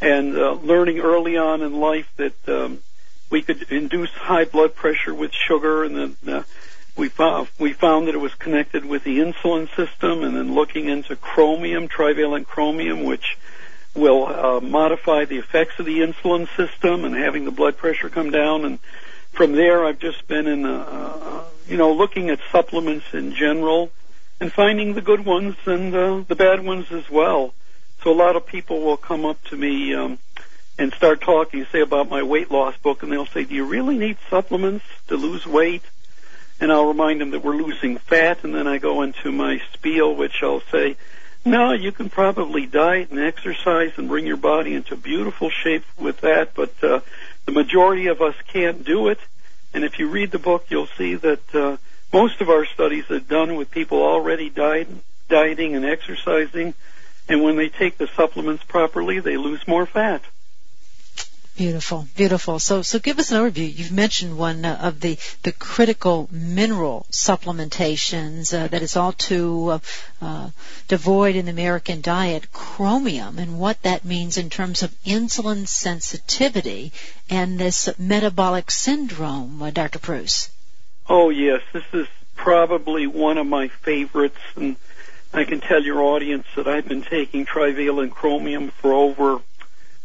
and 0.00 0.36
uh, 0.36 0.52
learning 0.52 1.00
early 1.00 1.36
on 1.36 1.62
in 1.62 1.80
life 1.80 2.10
that 2.16 2.48
um, 2.48 2.78
we 3.30 3.42
could 3.42 3.62
induce 3.70 4.10
high 4.10 4.44
blood 4.44 4.74
pressure 4.74 5.14
with 5.14 5.32
sugar, 5.32 5.84
and 5.84 5.96
then 5.96 6.34
uh, 6.34 6.42
we 6.96 7.08
found 7.08 7.48
we 7.58 7.72
found 7.72 8.08
that 8.08 8.14
it 8.14 8.18
was 8.18 8.34
connected 8.34 8.84
with 8.84 9.04
the 9.04 9.20
insulin 9.20 9.74
system, 9.74 10.22
and 10.22 10.36
then 10.36 10.54
looking 10.54 10.88
into 10.88 11.16
chromium, 11.16 11.88
trivalent 11.88 12.46
chromium, 12.46 13.04
which 13.04 13.38
will 13.94 14.26
uh, 14.26 14.60
modify 14.60 15.24
the 15.24 15.38
effects 15.38 15.78
of 15.78 15.86
the 15.86 16.00
insulin 16.00 16.48
system 16.56 17.04
and 17.04 17.14
having 17.14 17.44
the 17.44 17.50
blood 17.50 17.76
pressure 17.76 18.08
come 18.08 18.30
down. 18.30 18.64
And 18.64 18.78
from 19.32 19.52
there, 19.52 19.84
I've 19.84 19.98
just 19.98 20.26
been 20.28 20.46
in, 20.46 20.64
uh, 20.64 20.86
uh, 20.88 21.44
you 21.68 21.76
know, 21.76 21.92
looking 21.92 22.30
at 22.30 22.40
supplements 22.50 23.06
in 23.12 23.34
general 23.34 23.90
and 24.40 24.52
finding 24.52 24.94
the 24.94 25.02
good 25.02 25.24
ones 25.24 25.56
and 25.66 25.94
uh, 25.94 26.24
the 26.26 26.34
bad 26.34 26.64
ones 26.64 26.90
as 26.90 27.08
well. 27.10 27.54
So 28.02 28.10
a 28.10 28.14
lot 28.14 28.34
of 28.34 28.46
people 28.46 28.80
will 28.80 28.96
come 28.96 29.24
up 29.24 29.42
to 29.44 29.56
me 29.56 29.94
um, 29.94 30.18
and 30.78 30.92
start 30.92 31.20
talking, 31.20 31.64
say 31.70 31.80
about 31.80 32.08
my 32.08 32.22
weight 32.22 32.50
loss 32.50 32.76
book, 32.78 33.02
and 33.02 33.12
they'll 33.12 33.26
say, 33.26 33.44
"Do 33.44 33.54
you 33.54 33.64
really 33.64 33.96
need 33.96 34.16
supplements 34.28 34.84
to 35.06 35.16
lose 35.16 35.46
weight?" 35.46 35.82
And 36.58 36.72
I'll 36.72 36.86
remind 36.86 37.20
them 37.20 37.30
that 37.30 37.44
we're 37.44 37.56
losing 37.56 37.98
fat, 37.98 38.42
and 38.42 38.54
then 38.54 38.66
I 38.66 38.78
go 38.78 39.02
into 39.02 39.30
my 39.30 39.60
spiel, 39.72 40.14
which 40.14 40.42
I'll 40.42 40.62
say, 40.72 40.96
no, 41.44 41.72
you 41.72 41.92
can 41.92 42.08
probably 42.08 42.66
diet 42.66 43.10
and 43.10 43.18
exercise 43.18 43.92
and 43.96 44.08
bring 44.08 44.26
your 44.26 44.36
body 44.36 44.74
into 44.74 44.96
beautiful 44.96 45.50
shape 45.50 45.84
with 45.98 46.20
that, 46.20 46.54
but 46.54 46.72
uh, 46.82 47.00
the 47.46 47.52
majority 47.52 48.06
of 48.06 48.20
us 48.20 48.34
can't 48.46 48.84
do 48.84 49.08
it. 49.08 49.18
And 49.74 49.84
if 49.84 49.98
you 49.98 50.08
read 50.08 50.30
the 50.30 50.38
book, 50.38 50.66
you'll 50.68 50.86
see 50.98 51.14
that 51.16 51.54
uh, 51.54 51.76
most 52.12 52.40
of 52.40 52.48
our 52.48 52.66
studies 52.66 53.10
are 53.10 53.20
done 53.20 53.56
with 53.56 53.70
people 53.70 54.02
already 54.02 54.50
diet, 54.50 54.88
dieting 55.28 55.74
and 55.74 55.84
exercising, 55.84 56.74
and 57.28 57.42
when 57.42 57.56
they 57.56 57.68
take 57.68 57.98
the 57.98 58.08
supplements 58.08 58.62
properly, 58.64 59.18
they 59.18 59.36
lose 59.36 59.66
more 59.66 59.86
fat. 59.86 60.22
Beautiful, 61.54 62.08
beautiful. 62.16 62.58
So, 62.58 62.80
so 62.80 62.98
give 62.98 63.18
us 63.18 63.30
an 63.30 63.38
overview. 63.38 63.76
You've 63.76 63.92
mentioned 63.92 64.38
one 64.38 64.64
uh, 64.64 64.78
of 64.80 65.00
the 65.00 65.18
the 65.42 65.52
critical 65.52 66.26
mineral 66.32 67.04
supplementations 67.10 68.58
uh, 68.58 68.68
that 68.68 68.80
is 68.80 68.96
all 68.96 69.12
too 69.12 69.68
uh, 69.68 69.78
uh, 70.22 70.50
devoid 70.88 71.36
in 71.36 71.44
the 71.44 71.50
American 71.50 72.00
diet, 72.00 72.50
chromium, 72.52 73.38
and 73.38 73.58
what 73.58 73.82
that 73.82 74.02
means 74.02 74.38
in 74.38 74.48
terms 74.48 74.82
of 74.82 74.94
insulin 75.04 75.68
sensitivity 75.68 76.90
and 77.28 77.58
this 77.58 77.90
metabolic 77.98 78.70
syndrome, 78.70 79.60
uh, 79.60 79.70
Dr. 79.70 79.98
Preuss. 79.98 80.48
Oh 81.06 81.28
yes, 81.28 81.60
this 81.74 81.84
is 81.92 82.06
probably 82.34 83.06
one 83.06 83.36
of 83.36 83.46
my 83.46 83.68
favorites, 83.68 84.40
and 84.56 84.76
I 85.34 85.44
can 85.44 85.60
tell 85.60 85.82
your 85.82 86.00
audience 86.00 86.46
that 86.56 86.66
I've 86.66 86.88
been 86.88 87.02
taking 87.02 87.44
trivalent 87.44 88.12
chromium 88.12 88.70
for 88.70 88.94
over 88.94 89.42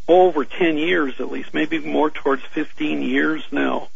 over 0.07 0.45
10 0.45 0.77
years 0.77 1.19
at 1.19 1.31
least, 1.31 1.53
maybe 1.53 1.79
more 1.79 2.09
towards 2.09 2.43
15 2.43 3.01
years 3.01 3.43
now. 3.51 3.89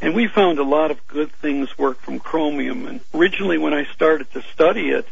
And 0.00 0.14
we 0.14 0.26
found 0.26 0.58
a 0.58 0.64
lot 0.64 0.90
of 0.90 1.06
good 1.06 1.32
things 1.32 1.78
work 1.78 1.98
from 2.00 2.18
chromium. 2.18 2.86
And 2.86 3.00
originally 3.14 3.58
when 3.58 3.72
I 3.72 3.84
started 3.84 4.30
to 4.32 4.42
study 4.42 4.90
it, 4.90 5.06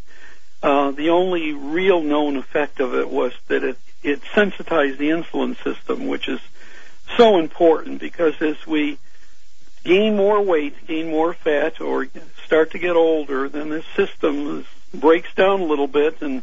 uh, 0.62 0.91
the 0.93 1.11
only 1.11 1.53
real 1.53 2.03
known 2.03 2.37
effect 2.37 2.81
of 2.81 2.95
it 2.95 3.09
was 3.09 3.33
that 3.49 3.65
it, 3.65 3.79
it 4.03 4.21
sensitized 4.35 4.99
the 4.99 5.09
insulin 5.09 5.57
system, 5.62 6.07
which 6.07 6.29
is 6.29 6.41
so 7.17 7.38
important 7.38 8.01
because 8.01 8.35
as 8.41 8.67
we 8.67 8.99
gain 9.85 10.17
more 10.17 10.41
weight, 10.41 10.87
gain 10.87 11.11
more 11.11 11.35
fat, 11.35 11.81
or 11.81 12.07
start 12.45 12.71
to 12.73 12.79
get 12.79 12.95
older, 12.95 13.49
then 13.49 13.71
this 13.71 13.85
system 13.97 14.65
breaks 14.95 15.35
down 15.35 15.61
a 15.61 15.65
little 15.65 15.88
bit 15.88 16.23
and 16.23 16.43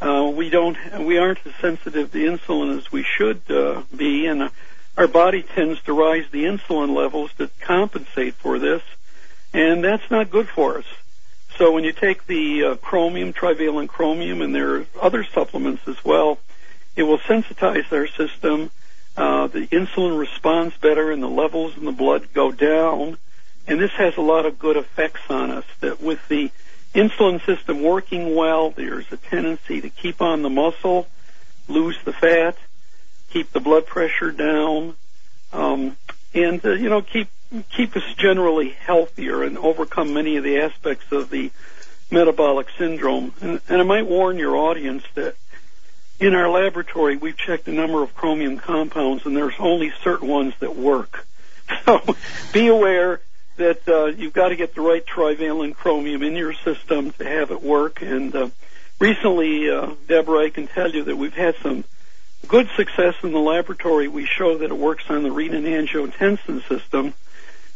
uh, 0.00 0.30
we 0.34 0.48
don't 0.48 0.76
we 1.04 1.18
aren't 1.18 1.44
as 1.46 1.54
sensitive 1.60 2.10
to 2.12 2.18
insulin 2.18 2.78
as 2.78 2.90
we 2.90 3.02
should 3.02 3.42
uh, 3.50 3.82
be, 3.94 4.26
and 4.26 4.42
uh, 4.42 4.48
our 4.96 5.06
body 5.06 5.42
tends 5.42 5.80
to 5.82 5.92
rise 5.92 6.24
the 6.30 6.44
insulin 6.44 6.94
levels 6.94 7.30
to 7.38 7.50
compensate 7.60 8.34
for 8.34 8.58
this, 8.58 8.82
and 9.52 9.84
that's 9.84 10.10
not 10.10 10.30
good 10.30 10.48
for 10.48 10.78
us. 10.78 10.86
So 11.56 11.72
when 11.72 11.84
you 11.84 11.92
take 11.92 12.26
the 12.26 12.64
uh, 12.64 12.74
chromium, 12.76 13.32
trivalent 13.34 13.90
chromium, 13.90 14.40
and 14.40 14.54
there 14.54 14.76
are 14.76 14.86
other 15.00 15.24
supplements 15.24 15.82
as 15.86 16.02
well, 16.02 16.38
it 16.96 17.02
will 17.02 17.18
sensitize 17.18 17.92
our 17.92 18.06
system. 18.06 18.70
Uh, 19.16 19.48
the 19.48 19.66
insulin 19.66 20.18
responds 20.18 20.76
better, 20.78 21.10
and 21.10 21.22
the 21.22 21.28
levels 21.28 21.76
in 21.76 21.84
the 21.84 21.92
blood 21.92 22.32
go 22.32 22.50
down. 22.50 23.18
And 23.66 23.78
this 23.78 23.92
has 23.92 24.16
a 24.16 24.22
lot 24.22 24.46
of 24.46 24.58
good 24.58 24.78
effects 24.78 25.20
on 25.28 25.50
us. 25.50 25.64
That 25.80 26.00
with 26.00 26.26
the 26.28 26.50
insulin 26.94 27.44
system 27.46 27.82
working 27.82 28.34
well, 28.34 28.70
there's 28.70 29.10
a 29.12 29.16
tendency 29.16 29.80
to 29.80 29.88
keep 29.88 30.20
on 30.20 30.42
the 30.42 30.50
muscle, 30.50 31.06
lose 31.68 31.96
the 32.04 32.12
fat, 32.12 32.56
keep 33.30 33.52
the 33.52 33.60
blood 33.60 33.86
pressure 33.86 34.32
down, 34.32 34.94
um, 35.52 35.96
and 36.34 36.64
uh, 36.64 36.70
you 36.70 36.88
know 36.88 37.02
keep 37.02 37.28
keep 37.76 37.96
us 37.96 38.14
generally 38.16 38.70
healthier 38.70 39.42
and 39.42 39.58
overcome 39.58 40.14
many 40.14 40.36
of 40.36 40.44
the 40.44 40.58
aspects 40.58 41.10
of 41.10 41.30
the 41.30 41.50
metabolic 42.10 42.68
syndrome. 42.78 43.32
And, 43.40 43.60
and 43.68 43.80
I 43.80 43.84
might 43.84 44.06
warn 44.06 44.36
your 44.36 44.56
audience 44.56 45.04
that 45.14 45.36
in 46.20 46.34
our 46.34 46.48
laboratory 46.48 47.16
we've 47.16 47.36
checked 47.36 47.66
a 47.66 47.72
number 47.72 48.02
of 48.02 48.14
chromium 48.14 48.58
compounds, 48.58 49.26
and 49.26 49.36
there's 49.36 49.54
only 49.58 49.92
certain 50.02 50.28
ones 50.28 50.54
that 50.60 50.76
work. 50.76 51.26
So 51.86 52.00
be 52.52 52.66
aware 52.66 53.20
that 53.60 53.86
uh, 53.86 54.06
you've 54.06 54.32
got 54.32 54.48
to 54.48 54.56
get 54.56 54.74
the 54.74 54.80
right 54.80 55.06
trivalent 55.06 55.76
chromium 55.76 56.22
in 56.22 56.34
your 56.34 56.54
system 56.54 57.12
to 57.12 57.24
have 57.24 57.50
it 57.50 57.62
work. 57.62 58.00
And 58.02 58.34
uh, 58.34 58.48
recently, 58.98 59.70
uh, 59.70 59.92
Deborah, 60.08 60.46
I 60.46 60.50
can 60.50 60.66
tell 60.66 60.90
you 60.90 61.04
that 61.04 61.16
we've 61.16 61.34
had 61.34 61.54
some 61.62 61.84
good 62.48 62.68
success 62.76 63.14
in 63.22 63.32
the 63.32 63.38
laboratory. 63.38 64.08
We 64.08 64.26
show 64.26 64.58
that 64.58 64.70
it 64.70 64.76
works 64.76 65.04
on 65.08 65.22
the 65.22 65.28
renin-angiotensin 65.28 66.66
system 66.68 67.14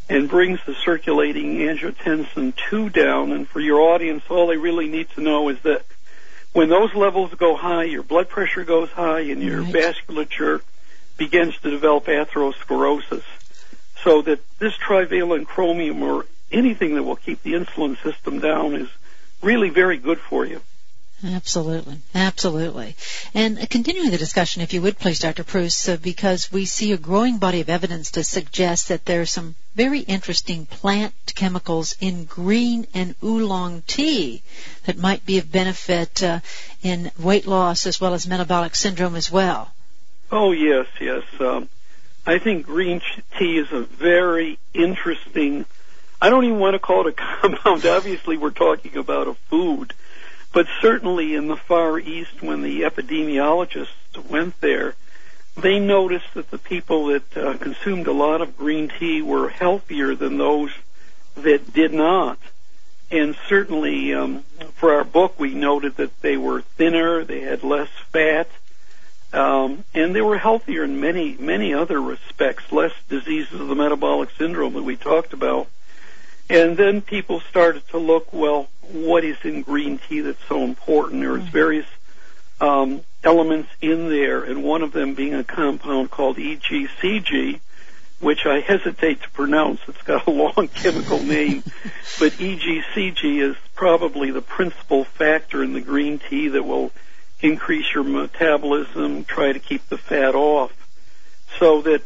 and 0.09 0.27
brings 0.27 0.59
the 0.65 0.73
circulating 0.73 1.57
angiotensin 1.57 2.53
2 2.69 2.89
down. 2.89 3.31
And 3.31 3.47
for 3.47 3.59
your 3.59 3.79
audience, 3.79 4.23
all 4.29 4.47
they 4.47 4.57
really 4.57 4.87
need 4.87 5.09
to 5.11 5.21
know 5.21 5.49
is 5.49 5.59
that 5.61 5.85
when 6.53 6.69
those 6.69 6.93
levels 6.95 7.33
go 7.35 7.55
high, 7.55 7.83
your 7.83 8.03
blood 8.03 8.27
pressure 8.27 8.63
goes 8.63 8.89
high 8.89 9.21
and 9.21 9.41
your 9.41 9.61
right. 9.61 9.73
vasculature 9.73 10.61
begins 11.17 11.57
to 11.59 11.69
develop 11.69 12.05
atherosclerosis. 12.05 13.23
So 14.05 14.21
that 14.21 14.39
this 14.59 14.73
trivalent 14.77 15.47
chromium 15.47 16.01
or 16.01 16.25
anything 16.51 16.95
that 16.95 17.03
will 17.03 17.17
keep 17.17 17.43
the 17.43 17.53
insulin 17.53 18.01
system 18.01 18.39
down 18.39 18.75
is 18.75 18.87
really 19.41 19.69
very 19.69 19.97
good 19.97 20.19
for 20.19 20.45
you. 20.45 20.61
Absolutely, 21.23 21.97
absolutely. 22.13 22.95
And 23.33 23.67
continuing 23.69 24.11
the 24.11 24.17
discussion, 24.17 24.61
if 24.61 24.73
you 24.73 24.81
would 24.81 24.99
please, 24.99 25.19
Dr. 25.19 25.43
Preuss, 25.43 25.89
uh, 25.89 25.97
because 25.97 26.51
we 26.51 26.65
see 26.65 26.91
a 26.91 26.97
growing 26.97 27.39
body 27.39 27.61
of 27.61 27.69
evidence 27.69 28.11
to 28.11 28.23
suggest 28.23 28.89
that 28.89 29.05
there 29.05 29.21
are 29.21 29.25
some 29.25 29.55
very 29.75 30.01
interesting 30.01 30.65
plant 30.67 31.13
chemicals 31.33 31.95
in 31.99 32.25
green 32.25 32.85
and 32.93 33.15
oolong 33.23 33.81
tea 33.87 34.43
that 34.85 34.97
might 34.97 35.25
be 35.25 35.39
of 35.39 35.51
benefit 35.51 36.21
uh, 36.21 36.41
in 36.83 37.11
weight 37.17 37.47
loss 37.47 37.87
as 37.87 37.99
well 37.99 38.13
as 38.13 38.27
metabolic 38.27 38.75
syndrome 38.75 39.15
as 39.15 39.31
well. 39.31 39.73
Oh 40.31 40.51
yes, 40.51 40.85
yes. 40.99 41.23
Um, 41.39 41.69
I 42.25 42.39
think 42.39 42.65
green 42.65 43.01
tea 43.37 43.57
is 43.57 43.71
a 43.71 43.81
very 43.81 44.57
interesting. 44.73 45.65
I 46.21 46.29
don't 46.29 46.45
even 46.45 46.59
want 46.59 46.73
to 46.73 46.79
call 46.79 47.07
it 47.07 47.15
a 47.17 47.39
compound. 47.41 47.85
Obviously, 47.85 48.37
we're 48.37 48.49
talking 48.49 48.97
about 48.97 49.27
a 49.27 49.33
food 49.49 49.93
but 50.55 50.67
certainly 50.81 51.35
in 51.35 51.47
the 51.47 51.57
Far 51.57 51.99
East, 51.99 52.41
when 52.41 52.61
the 52.61 52.83
epidemiologists 52.83 53.89
went 54.29 54.61
there, 54.61 54.95
they 55.57 55.79
noticed 55.79 56.33
that 56.33 56.49
the 56.49 56.57
people 56.57 57.07
that 57.07 57.37
uh, 57.37 57.57
consumed 57.57 58.07
a 58.07 58.13
lot 58.13 58.39
of 58.39 58.55
green 58.55 58.89
tea 58.97 59.21
were 59.21 59.49
healthier 59.49 60.15
than 60.15 60.37
those 60.37 60.71
that 61.35 61.73
did 61.73 61.91
not. 61.91 62.39
And 63.11 63.35
certainly, 63.49 64.13
um, 64.13 64.43
for 64.75 64.93
our 64.93 65.03
book, 65.03 65.37
we 65.37 65.53
noted 65.53 65.97
that 65.97 66.21
they 66.21 66.37
were 66.37 66.61
thinner, 66.61 67.25
they 67.25 67.41
had 67.41 67.61
less 67.61 67.89
fat, 68.13 68.47
um, 69.35 69.83
and 69.93 70.15
they 70.15 70.21
were 70.21 70.37
healthier 70.37 70.85
in 70.85 71.01
many, 71.01 71.35
many 71.37 71.73
other 71.73 72.01
respects, 72.01 72.71
less 72.71 72.93
diseases 73.09 73.59
of 73.59 73.67
the 73.67 73.75
metabolic 73.75 74.29
syndrome 74.37 74.73
that 74.73 74.83
we 74.83 74.95
talked 74.95 75.33
about. 75.33 75.67
And 76.49 76.77
then 76.77 77.01
people 77.01 77.41
started 77.41 77.85
to 77.89 77.97
look, 77.97 78.31
well, 78.31 78.69
what 78.91 79.25
is 79.25 79.37
in 79.43 79.61
green 79.63 79.99
tea 80.07 80.21
that's 80.21 80.43
so 80.47 80.63
important? 80.63 81.21
There's 81.21 81.41
mm-hmm. 81.41 81.51
various 81.51 81.87
um, 82.61 83.01
elements 83.23 83.69
in 83.81 84.07
there, 84.09 84.43
and 84.43 84.63
one 84.63 84.83
of 84.83 84.93
them 84.93 85.15
being 85.15 85.33
a 85.33 85.43
compound 85.43 86.11
called 86.11 86.37
EGCG, 86.37 87.59
which 88.21 88.45
I 88.45 88.61
hesitate 88.61 89.23
to 89.23 89.29
pronounce. 89.31 89.81
It's 89.89 90.01
got 90.03 90.27
a 90.27 90.31
long 90.55 90.69
chemical 90.69 91.21
name, 91.21 91.63
but 92.19 92.31
EGCG 92.33 93.41
is 93.41 93.57
probably 93.73 94.31
the 94.31 94.41
principal 94.41 95.03
factor 95.03 95.61
in 95.61 95.73
the 95.73 95.81
green 95.81 96.19
tea 96.19 96.47
that 96.49 96.63
will 96.63 96.93
increase 97.45 97.93
your 97.93 98.03
metabolism, 98.03 99.23
try 99.25 99.53
to 99.53 99.59
keep 99.59 99.87
the 99.89 99.97
fat 99.97 100.35
off. 100.35 100.71
So 101.59 101.81
that 101.83 102.01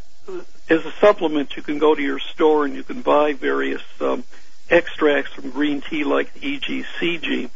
as 0.69 0.86
a 0.86 0.91
supplement, 0.99 1.56
you 1.56 1.63
can 1.63 1.80
go 1.80 1.95
to 1.95 2.02
your 2.02 2.19
store 2.19 2.65
and 2.65 2.75
you 2.75 2.84
can 2.84 3.02
buy 3.02 3.34
various 3.34 3.82
um, 4.02 4.23
extracts 4.69 5.32
from 5.32 5.49
green 5.49 5.82
tea 5.82 6.04
like 6.04 6.34
EGCG. 6.36 7.49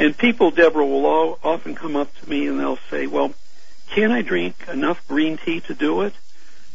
And 0.00 0.18
people, 0.18 0.50
Deborah, 0.50 0.84
will 0.84 1.06
all, 1.06 1.38
often 1.42 1.74
come 1.74 1.96
up 1.96 2.14
to 2.20 2.28
me 2.28 2.48
and 2.48 2.58
they'll 2.58 2.78
say, 2.90 3.06
well, 3.06 3.32
can 3.90 4.10
I 4.10 4.22
drink 4.22 4.56
enough 4.68 5.06
green 5.06 5.38
tea 5.38 5.60
to 5.62 5.74
do 5.74 6.02
it? 6.02 6.14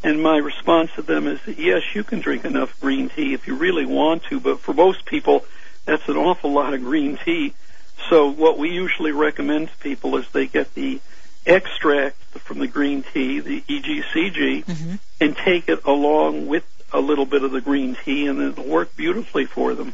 And 0.01 0.23
my 0.23 0.37
response 0.37 0.91
to 0.95 1.01
them 1.01 1.27
is, 1.27 1.39
yes, 1.45 1.83
you 1.93 2.05
can 2.05 2.21
drink 2.21 2.45
enough 2.45 2.79
green 2.79 3.09
tea 3.09 3.33
if 3.33 3.45
you 3.45 3.55
really 3.55 3.85
want 3.85 4.23
to, 4.29 4.39
but 4.39 4.61
for 4.61 4.73
most 4.73 5.05
people, 5.05 5.43
that's 5.83 6.07
an 6.07 6.15
awful 6.15 6.53
lot 6.53 6.73
of 6.73 6.81
green 6.81 7.17
tea. 7.17 7.53
So 8.09 8.31
what 8.31 8.57
we 8.57 8.69
usually 8.69 9.11
recommend 9.11 9.69
to 9.69 9.77
people 9.77 10.17
is 10.17 10.27
they 10.29 10.47
get 10.47 10.73
the 10.73 10.99
extract 11.45 12.17
from 12.39 12.59
the 12.59 12.67
green 12.67 13.03
tea, 13.03 13.39
the 13.39 13.61
EGCG, 13.61 14.65
mm-hmm. 14.65 14.95
and 15.21 15.37
take 15.37 15.69
it 15.69 15.83
along 15.85 16.47
with 16.47 16.63
a 16.91 16.99
little 16.99 17.25
bit 17.25 17.43
of 17.43 17.51
the 17.51 17.61
green 17.61 17.95
tea, 18.03 18.27
and 18.27 18.41
it'll 18.41 18.65
work 18.65 18.95
beautifully 18.95 19.45
for 19.45 19.75
them. 19.75 19.93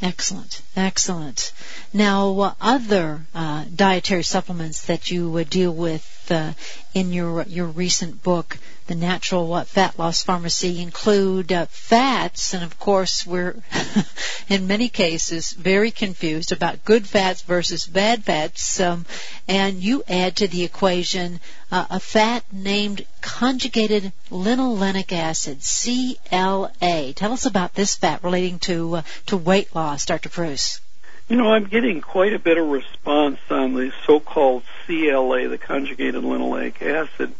Excellent, 0.00 0.62
excellent. 0.76 1.52
Now, 1.92 2.38
uh, 2.38 2.54
other 2.60 3.26
uh, 3.34 3.64
dietary 3.74 4.22
supplements 4.22 4.86
that 4.86 5.10
you 5.10 5.28
would 5.28 5.50
deal 5.50 5.74
with 5.74 6.06
uh, 6.30 6.52
in 6.98 7.12
your 7.12 7.42
your 7.42 7.66
recent 7.66 8.22
book, 8.24 8.58
the 8.88 8.94
Natural 8.94 9.62
Fat 9.64 9.98
Loss 9.98 10.24
Pharmacy, 10.24 10.82
include 10.82 11.52
uh, 11.52 11.66
fats, 11.66 12.54
and 12.54 12.64
of 12.64 12.78
course, 12.80 13.24
we're 13.24 13.54
in 14.48 14.66
many 14.66 14.88
cases 14.88 15.52
very 15.52 15.92
confused 15.92 16.50
about 16.50 16.84
good 16.84 17.06
fats 17.06 17.42
versus 17.42 17.86
bad 17.86 18.24
fats. 18.24 18.80
Um, 18.80 19.06
and 19.46 19.80
you 19.80 20.02
add 20.08 20.36
to 20.36 20.48
the 20.48 20.64
equation 20.64 21.38
uh, 21.70 21.86
a 21.88 22.00
fat 22.00 22.42
named 22.52 23.06
conjugated 23.20 24.12
linoleic 24.30 25.12
acid, 25.12 25.58
CLA. 25.60 27.12
Tell 27.12 27.32
us 27.32 27.46
about 27.46 27.74
this 27.74 27.94
fat 27.94 28.24
relating 28.24 28.58
to 28.60 28.96
uh, 28.96 29.02
to 29.26 29.36
weight 29.36 29.72
loss, 29.72 30.04
Dr. 30.04 30.30
Preuss. 30.30 30.80
You 31.28 31.36
know, 31.36 31.52
I'm 31.52 31.66
getting 31.66 32.00
quite 32.00 32.32
a 32.32 32.38
bit 32.38 32.58
of 32.58 32.66
response 32.66 33.38
on 33.50 33.74
the 33.74 33.92
so-called 34.06 34.62
CLA, 34.88 35.48
the 35.48 35.58
conjugated 35.58 36.24
linoleic 36.24 36.80
acid. 36.80 37.32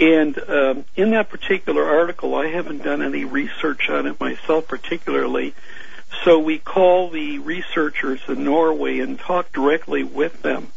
And 0.00 0.38
um, 0.48 0.84
in 0.96 1.10
that 1.10 1.28
particular 1.28 1.84
article, 1.84 2.34
I 2.34 2.46
haven't 2.46 2.82
done 2.82 3.02
any 3.02 3.24
research 3.24 3.90
on 3.90 4.06
it 4.06 4.18
myself 4.20 4.68
particularly. 4.68 5.54
So 6.24 6.38
we 6.38 6.58
call 6.58 7.10
the 7.10 7.40
researchers 7.40 8.20
in 8.28 8.44
Norway 8.44 9.00
and 9.00 9.18
talk 9.18 9.52
directly 9.52 10.04
with 10.04 10.42
them. 10.42 10.68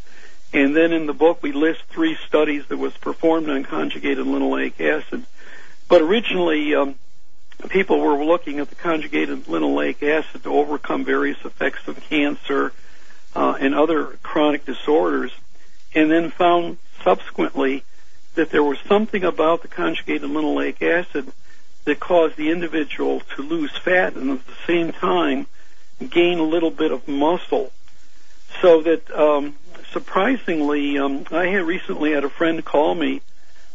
And 0.51 0.75
then 0.75 0.91
in 0.91 1.05
the 1.05 1.13
book, 1.13 1.43
we 1.43 1.51
list 1.51 1.83
three 1.89 2.17
studies 2.27 2.65
that 2.69 2.77
was 2.77 2.95
performed 2.97 3.49
on 3.49 3.63
conjugated 3.63 4.25
linoleic 4.25 4.81
acid. 4.81 5.25
But 5.87 6.01
originally, 6.01 6.73
um, 6.73 6.95
people 7.69 7.99
were 7.99 8.23
looking 8.23 8.59
at 8.59 8.69
the 8.69 8.75
conjugated 8.75 9.45
linoleic 9.45 10.01
acid 10.01 10.43
to 10.43 10.49
overcome 10.49 11.05
various 11.05 11.37
effects 11.45 11.87
of 11.87 11.99
cancer 12.09 12.73
uh, 13.35 13.57
and 13.59 13.75
other 13.75 14.17
chronic 14.23 14.65
disorders, 14.65 15.31
and 15.95 16.11
then 16.11 16.29
found 16.29 16.77
subsequently 17.03 17.83
that 18.35 18.51
there 18.51 18.63
was 18.63 18.77
something 18.87 19.23
about 19.23 19.61
the 19.61 19.67
conjugated 19.67 20.29
linoleic 20.29 20.81
acid 20.81 21.31
that 21.85 21.99
caused 21.99 22.35
the 22.35 22.51
individual 22.51 23.21
to 23.35 23.41
lose 23.41 23.75
fat 23.77 24.15
and 24.15 24.29
at 24.31 24.45
the 24.45 24.53
same 24.67 24.91
time 24.91 25.47
gain 26.09 26.39
a 26.39 26.43
little 26.43 26.71
bit 26.71 26.91
of 26.91 27.07
muscle. 27.07 27.71
So 28.61 28.81
that 28.81 29.09
um, 29.11 29.55
surprisingly, 29.91 30.97
um, 30.97 31.25
I 31.31 31.47
had 31.47 31.63
recently 31.63 32.11
had 32.11 32.23
a 32.23 32.29
friend 32.29 32.63
call 32.63 32.95
me 32.95 33.21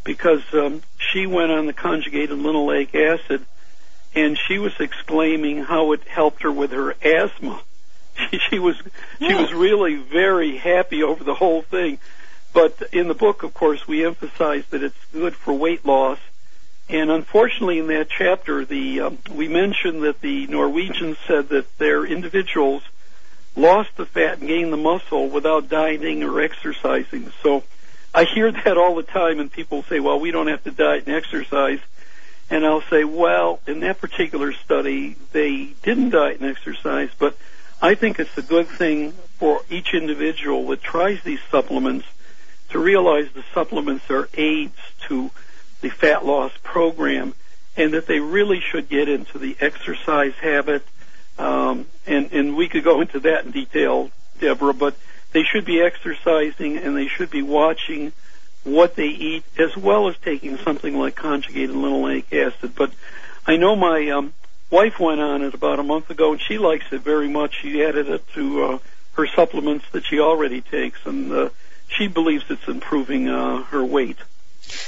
because 0.05 0.43
um, 0.53 0.83
she 0.99 1.27
went 1.27 1.51
on 1.51 1.67
the 1.67 1.73
conjugated 1.73 2.39
linoleic 2.39 2.95
acid 2.95 3.45
and 4.15 4.37
she 4.37 4.59
was 4.59 4.73
exclaiming 4.81 5.63
how 5.65 5.93
it 5.93 6.07
helped 6.09 6.43
her 6.43 6.53
with 6.53 6.73
her 6.73 6.95
asthma. 7.03 7.63
She, 8.31 8.39
she 8.51 8.59
was 8.59 8.77
she 9.19 9.35
was 9.35 9.53
really 9.53 9.97
very 9.97 10.57
happy 10.57 11.03
over 11.03 11.25
the 11.25 11.35
whole 11.35 11.63
thing. 11.63 11.99
But 12.53 12.83
in 12.93 13.09
the 13.09 13.15
book, 13.15 13.43
of 13.43 13.55
course, 13.55 13.87
we 13.87 14.05
emphasize 14.05 14.65
that 14.71 14.83
it's 14.83 14.97
good 15.13 15.35
for 15.35 15.55
weight 15.55 15.87
loss. 15.87 16.19
And 16.89 17.11
unfortunately, 17.11 17.79
in 17.79 17.87
that 17.89 18.09
chapter, 18.11 18.65
the 18.65 19.01
um, 19.03 19.19
we 19.31 19.47
mentioned 19.47 20.03
that 20.03 20.21
the 20.21 20.49
Norwegians 20.49 21.19
said 21.27 21.49
that 21.51 21.79
their 21.79 22.05
individuals 22.05 22.83
lost 23.55 23.97
the 23.97 24.07
fat 24.07 24.39
and 24.39 24.49
gained 24.49 24.73
the 24.73 24.77
muscle 24.77 25.29
without 25.29 25.69
dieting 25.69 26.25
or 26.25 26.41
exercising. 26.41 27.33
So 27.43 27.63
I 28.13 28.25
hear 28.25 28.51
that 28.51 28.77
all 28.77 28.97
the 28.97 29.05
time, 29.05 29.39
and 29.39 29.53
people 29.53 29.85
say, 29.85 30.01
"Well, 30.01 30.19
we 30.19 30.33
don't 30.33 30.49
have 30.49 30.65
to 30.65 30.73
diet 30.73 31.07
and 31.07 31.15
exercise." 31.15 31.79
And 32.49 32.67
I'll 32.67 32.83
say, 32.91 33.05
"Well, 33.05 33.61
in 33.69 33.81
that 33.81 34.01
particular 34.01 34.53
study, 34.53 35.15
they 35.31 35.75
didn't 35.85 36.11
diet 36.11 36.41
and 36.41 36.51
exercise, 36.51 37.11
but 37.17 37.37
I 37.83 37.95
think 37.95 38.19
it's 38.19 38.37
a 38.37 38.43
good 38.43 38.69
thing 38.69 39.13
for 39.39 39.63
each 39.71 39.95
individual 39.95 40.69
that 40.69 40.83
tries 40.83 41.23
these 41.23 41.41
supplements 41.51 42.07
to 42.71 42.79
realize 42.79 43.29
the 43.33 43.45
supplements 43.55 44.11
are 44.11 44.29
aids 44.35 44.79
to 45.09 45.31
the 45.81 45.89
fat 45.89 46.25
loss 46.25 46.53
program 46.63 47.35
and 47.77 47.95
that 47.95 48.07
they 48.07 48.21
really 48.21 48.61
should 48.61 48.89
get 48.89 49.09
into 49.09 49.39
the 49.39 49.57
exercise 49.61 50.35
habit. 50.35 50.85
Um, 51.39 51.87
and, 52.07 52.31
and 52.33 52.57
we 52.57 52.69
could 52.69 52.85
go 52.85 53.01
into 53.01 53.21
that 53.21 53.47
in 53.47 53.51
detail, 53.51 54.11
Deborah, 54.39 54.75
but 54.75 54.97
they 55.33 55.43
should 55.43 55.65
be 55.65 55.81
exercising 55.81 56.77
and 56.77 56.97
they 56.97 57.07
should 57.07 57.31
be 57.31 57.43
watching 57.43 58.13
what 58.63 58.95
they 58.95 59.09
eat 59.09 59.45
as 59.59 59.75
well 59.75 60.09
as 60.09 60.17
taking 60.19 60.59
something 60.59 60.99
like 60.99 61.15
conjugated 61.15 61.75
linoleic 61.75 62.31
acid. 62.33 62.75
But 62.75 62.93
I 63.47 63.57
know 63.57 63.75
my 63.75 64.11
um, 64.11 64.35
wife 64.71 64.99
went 64.99 65.21
on 65.21 65.43
it 65.43 65.55
about 65.55 65.79
a 65.79 65.83
month 65.83 66.11
ago 66.11 66.33
and 66.33 66.41
she 66.41 66.59
likes 66.59 66.87
it 66.93 67.03
very 67.03 67.29
much. 67.29 67.61
She 67.61 67.85
added 67.85 68.09
it 68.09 68.27
to 68.35 68.65
uh, 68.65 68.79
her 69.15 69.27
supplements 69.27 69.85
that 69.93 70.05
she 70.05 70.21
already 70.21 70.61
takes 70.61 71.05
and 71.05 71.33
uh, 71.33 71.49
she 71.89 72.07
believes 72.07 72.45
it's 72.49 72.69
improving 72.69 73.29
uh, 73.29 73.65
her 73.65 73.85
weight. 73.85 74.19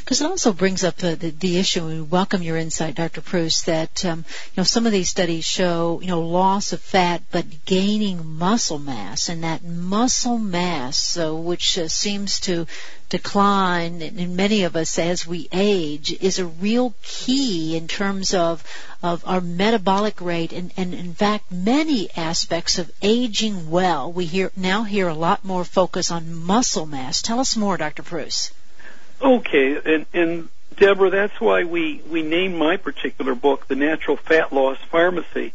Because 0.01 0.21
it 0.21 0.27
also 0.27 0.53
brings 0.53 0.85
up 0.85 0.97
the, 0.97 1.17
the, 1.17 1.31
the, 1.31 1.59
issue, 1.59 1.87
and 1.87 1.89
we 1.89 2.03
welcome 2.03 2.43
your 2.43 2.57
insight, 2.57 2.95
Dr. 2.95 3.21
Preuss, 3.21 3.63
that 3.63 4.05
um, 4.05 4.19
you 4.19 4.57
know 4.59 4.63
some 4.65 4.87
of 4.87 4.93
these 4.93 5.11
studies 5.11 5.45
show 5.45 6.01
you 6.01 6.09
know 6.09 6.21
loss 6.21 6.73
of 6.73 6.81
fat 6.81 7.23
but 7.31 7.65
gaining 7.65 8.37
muscle 8.39 8.79
mass, 8.79 9.29
and 9.29 9.45
that 9.45 9.65
muscle 9.65 10.39
mass, 10.39 11.17
uh, 11.17 11.35
which 11.35 11.79
uh, 11.79 11.89
seems 11.89 12.41
to 12.41 12.67
decline 13.09 14.01
in 14.01 14.37
many 14.37 14.63
of 14.63 14.75
us 14.75 14.99
as 14.99 15.27
we 15.27 15.49
age, 15.53 16.13
is 16.21 16.39
a 16.39 16.47
real 16.47 16.95
key 17.03 17.77
in 17.77 17.87
terms 17.87 18.33
of 18.35 18.65
of 19.03 19.23
our 19.27 19.41
metabolic 19.41 20.21
rate, 20.21 20.53
and, 20.53 20.73
and 20.77 20.95
in 20.95 21.13
fact 21.13 21.51
many 21.51 22.09
aspects 22.17 22.79
of 22.79 22.91
aging 23.03 23.69
well. 23.71 24.13
We 24.13 24.27
hear 24.27 24.53
now 24.57 24.85
hear 24.85 25.09
a 25.09 25.15
lot 25.15 25.45
more 25.45 25.65
focus 25.65 26.11
on 26.11 26.35
muscle 26.35 26.87
mass. 26.87 27.21
Tell 27.21 27.41
us 27.41 27.57
more, 27.57 27.77
Dr. 27.77 28.03
Preuss. 28.03 28.53
Okay, 29.23 29.79
and, 29.85 30.07
and 30.13 30.49
Deborah, 30.75 31.11
that's 31.11 31.41
why 31.41 31.63
we, 31.63 32.03
we 32.11 32.23
named 32.23 32.57
my 32.57 32.77
particular 32.77 33.37
book 33.37 33.69
The 33.69 33.77
Natural 33.77 34.17
Fat 34.17 34.53
Loss 34.53 34.79
Pharmacy. 34.91 35.53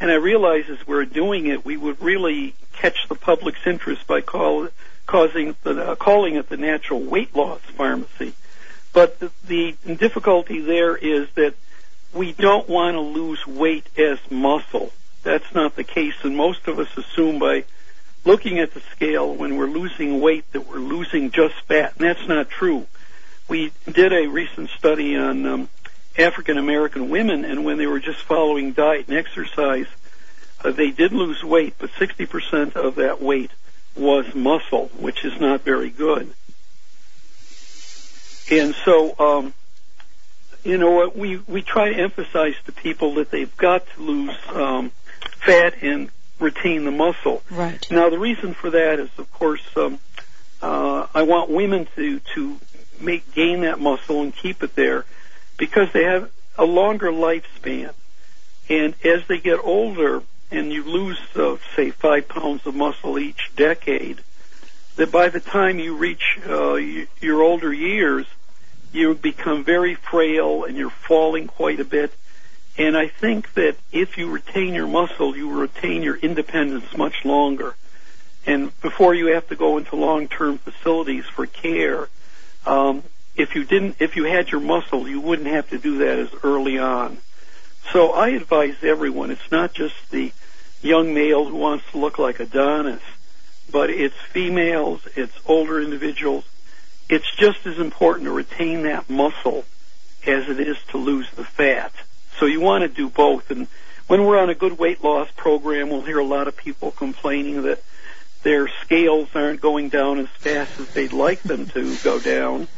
And 0.00 0.12
I 0.12 0.14
realized 0.14 0.70
as 0.70 0.86
we're 0.86 1.06
doing 1.06 1.46
it, 1.46 1.64
we 1.64 1.76
would 1.76 2.00
really 2.00 2.54
catch 2.72 3.08
the 3.08 3.16
public's 3.16 3.66
interest 3.66 4.06
by 4.06 4.20
call, 4.20 4.68
causing 5.06 5.56
the, 5.64 5.90
uh, 5.90 5.94
calling 5.96 6.36
it 6.36 6.48
the 6.48 6.56
Natural 6.56 7.00
Weight 7.00 7.34
Loss 7.34 7.62
Pharmacy. 7.76 8.32
But 8.92 9.18
the, 9.18 9.32
the 9.44 9.76
difficulty 9.96 10.60
there 10.60 10.96
is 10.96 11.28
that 11.34 11.54
we 12.14 12.32
don't 12.32 12.68
want 12.68 12.94
to 12.94 13.00
lose 13.00 13.44
weight 13.44 13.86
as 13.98 14.20
muscle. 14.30 14.92
That's 15.24 15.52
not 15.52 15.74
the 15.74 15.84
case, 15.84 16.14
and 16.22 16.36
most 16.36 16.68
of 16.68 16.78
us 16.78 16.96
assume 16.96 17.40
by 17.40 17.64
looking 18.24 18.60
at 18.60 18.72
the 18.72 18.80
scale 18.92 19.34
when 19.34 19.56
we're 19.56 19.66
losing 19.66 20.20
weight 20.20 20.44
that 20.52 20.68
we're 20.68 20.76
losing 20.76 21.32
just 21.32 21.56
fat, 21.62 21.94
and 21.98 22.06
that's 22.06 22.28
not 22.28 22.48
true 22.48 22.86
we 23.50 23.72
did 23.90 24.12
a 24.12 24.28
recent 24.28 24.70
study 24.70 25.16
on 25.16 25.44
um, 25.44 25.68
African 26.16 26.56
American 26.56 27.10
women, 27.10 27.44
and 27.44 27.64
when 27.64 27.76
they 27.76 27.86
were 27.86 28.00
just 28.00 28.22
following 28.22 28.72
diet 28.72 29.08
and 29.08 29.16
exercise, 29.16 29.86
uh, 30.64 30.70
they 30.70 30.90
did 30.90 31.12
lose 31.12 31.42
weight, 31.42 31.74
but 31.78 31.90
60% 31.90 32.76
of 32.76 32.94
that 32.94 33.20
weight 33.20 33.50
was 33.96 34.34
muscle, 34.34 34.90
which 34.96 35.24
is 35.24 35.38
not 35.40 35.62
very 35.62 35.90
good. 35.90 36.32
And 38.50 38.74
so, 38.84 39.14
um, 39.18 39.54
you 40.64 40.78
know, 40.78 41.10
we 41.14 41.38
we 41.38 41.62
try 41.62 41.92
to 41.92 41.98
emphasize 42.00 42.54
to 42.66 42.72
people 42.72 43.14
that 43.14 43.30
they've 43.30 43.56
got 43.56 43.84
to 43.94 44.02
lose 44.02 44.36
um, 44.48 44.92
fat 45.44 45.74
and 45.82 46.10
retain 46.38 46.84
the 46.84 46.90
muscle. 46.90 47.42
Right. 47.50 47.84
Now, 47.90 48.10
the 48.10 48.18
reason 48.18 48.54
for 48.54 48.70
that 48.70 48.98
is, 49.00 49.10
of 49.18 49.30
course, 49.32 49.62
um, 49.76 49.98
uh, 50.62 51.06
I 51.14 51.22
want 51.22 51.50
women 51.50 51.88
to 51.96 52.20
to 52.34 52.60
make 53.00 53.34
gain 53.34 53.62
that 53.62 53.80
muscle 53.80 54.22
and 54.22 54.34
keep 54.34 54.62
it 54.62 54.74
there 54.76 55.04
because 55.56 55.92
they 55.92 56.04
have 56.04 56.30
a 56.56 56.64
longer 56.64 57.10
lifespan. 57.10 57.92
And 58.68 58.94
as 59.04 59.26
they 59.26 59.38
get 59.38 59.58
older 59.62 60.22
and 60.50 60.72
you 60.72 60.84
lose, 60.84 61.18
uh, 61.34 61.56
say, 61.76 61.90
five 61.90 62.28
pounds 62.28 62.66
of 62.66 62.74
muscle 62.74 63.18
each 63.18 63.50
decade, 63.56 64.20
that 64.96 65.10
by 65.10 65.28
the 65.28 65.40
time 65.40 65.78
you 65.78 65.96
reach 65.96 66.38
uh, 66.46 66.74
your 66.74 67.42
older 67.42 67.72
years, 67.72 68.26
you 68.92 69.14
become 69.14 69.64
very 69.64 69.94
frail 69.94 70.64
and 70.64 70.76
you're 70.76 70.90
falling 70.90 71.46
quite 71.46 71.80
a 71.80 71.84
bit. 71.84 72.12
And 72.76 72.96
I 72.96 73.08
think 73.08 73.54
that 73.54 73.76
if 73.92 74.16
you 74.16 74.30
retain 74.30 74.74
your 74.74 74.86
muscle, 74.86 75.36
you 75.36 75.50
retain 75.50 76.02
your 76.02 76.16
independence 76.16 76.96
much 76.96 77.24
longer. 77.24 77.74
And 78.46 78.78
before 78.80 79.14
you 79.14 79.26
have 79.34 79.48
to 79.48 79.56
go 79.56 79.78
into 79.78 79.96
long-term 79.96 80.58
facilities 80.58 81.26
for 81.26 81.46
care, 81.46 82.08
if 83.50 83.56
you 83.56 83.64
didn't, 83.64 83.96
if 83.98 84.14
you 84.14 84.24
had 84.24 84.48
your 84.50 84.60
muscle, 84.60 85.08
you 85.08 85.20
wouldn't 85.20 85.48
have 85.48 85.68
to 85.70 85.78
do 85.78 85.98
that 85.98 86.20
as 86.20 86.28
early 86.44 86.78
on. 86.78 87.18
So 87.92 88.12
I 88.12 88.28
advise 88.28 88.76
everyone. 88.82 89.32
It's 89.32 89.50
not 89.50 89.72
just 89.72 89.96
the 90.10 90.32
young 90.82 91.12
male 91.12 91.44
who 91.46 91.56
wants 91.56 91.84
to 91.90 91.98
look 91.98 92.16
like 92.16 92.38
Adonis, 92.38 93.02
but 93.72 93.90
it's 93.90 94.14
females, 94.32 95.00
it's 95.16 95.32
older 95.46 95.80
individuals. 95.80 96.44
It's 97.08 97.34
just 97.34 97.66
as 97.66 97.80
important 97.80 98.26
to 98.26 98.30
retain 98.30 98.84
that 98.84 99.10
muscle 99.10 99.64
as 100.24 100.48
it 100.48 100.60
is 100.60 100.76
to 100.90 100.98
lose 100.98 101.28
the 101.32 101.44
fat. 101.44 101.92
So 102.38 102.46
you 102.46 102.60
want 102.60 102.82
to 102.82 102.88
do 102.88 103.08
both. 103.08 103.50
And 103.50 103.66
when 104.06 104.24
we're 104.24 104.38
on 104.38 104.48
a 104.48 104.54
good 104.54 104.78
weight 104.78 105.02
loss 105.02 105.28
program, 105.36 105.90
we'll 105.90 106.02
hear 106.02 106.20
a 106.20 106.24
lot 106.24 106.46
of 106.46 106.56
people 106.56 106.92
complaining 106.92 107.62
that 107.62 107.82
their 108.44 108.68
scales 108.84 109.28
aren't 109.34 109.60
going 109.60 109.88
down 109.88 110.20
as 110.20 110.28
fast 110.28 110.78
as 110.78 110.88
they'd 110.90 111.12
like 111.12 111.42
them 111.42 111.66
to 111.70 111.96
go 111.96 112.20
down. 112.20 112.68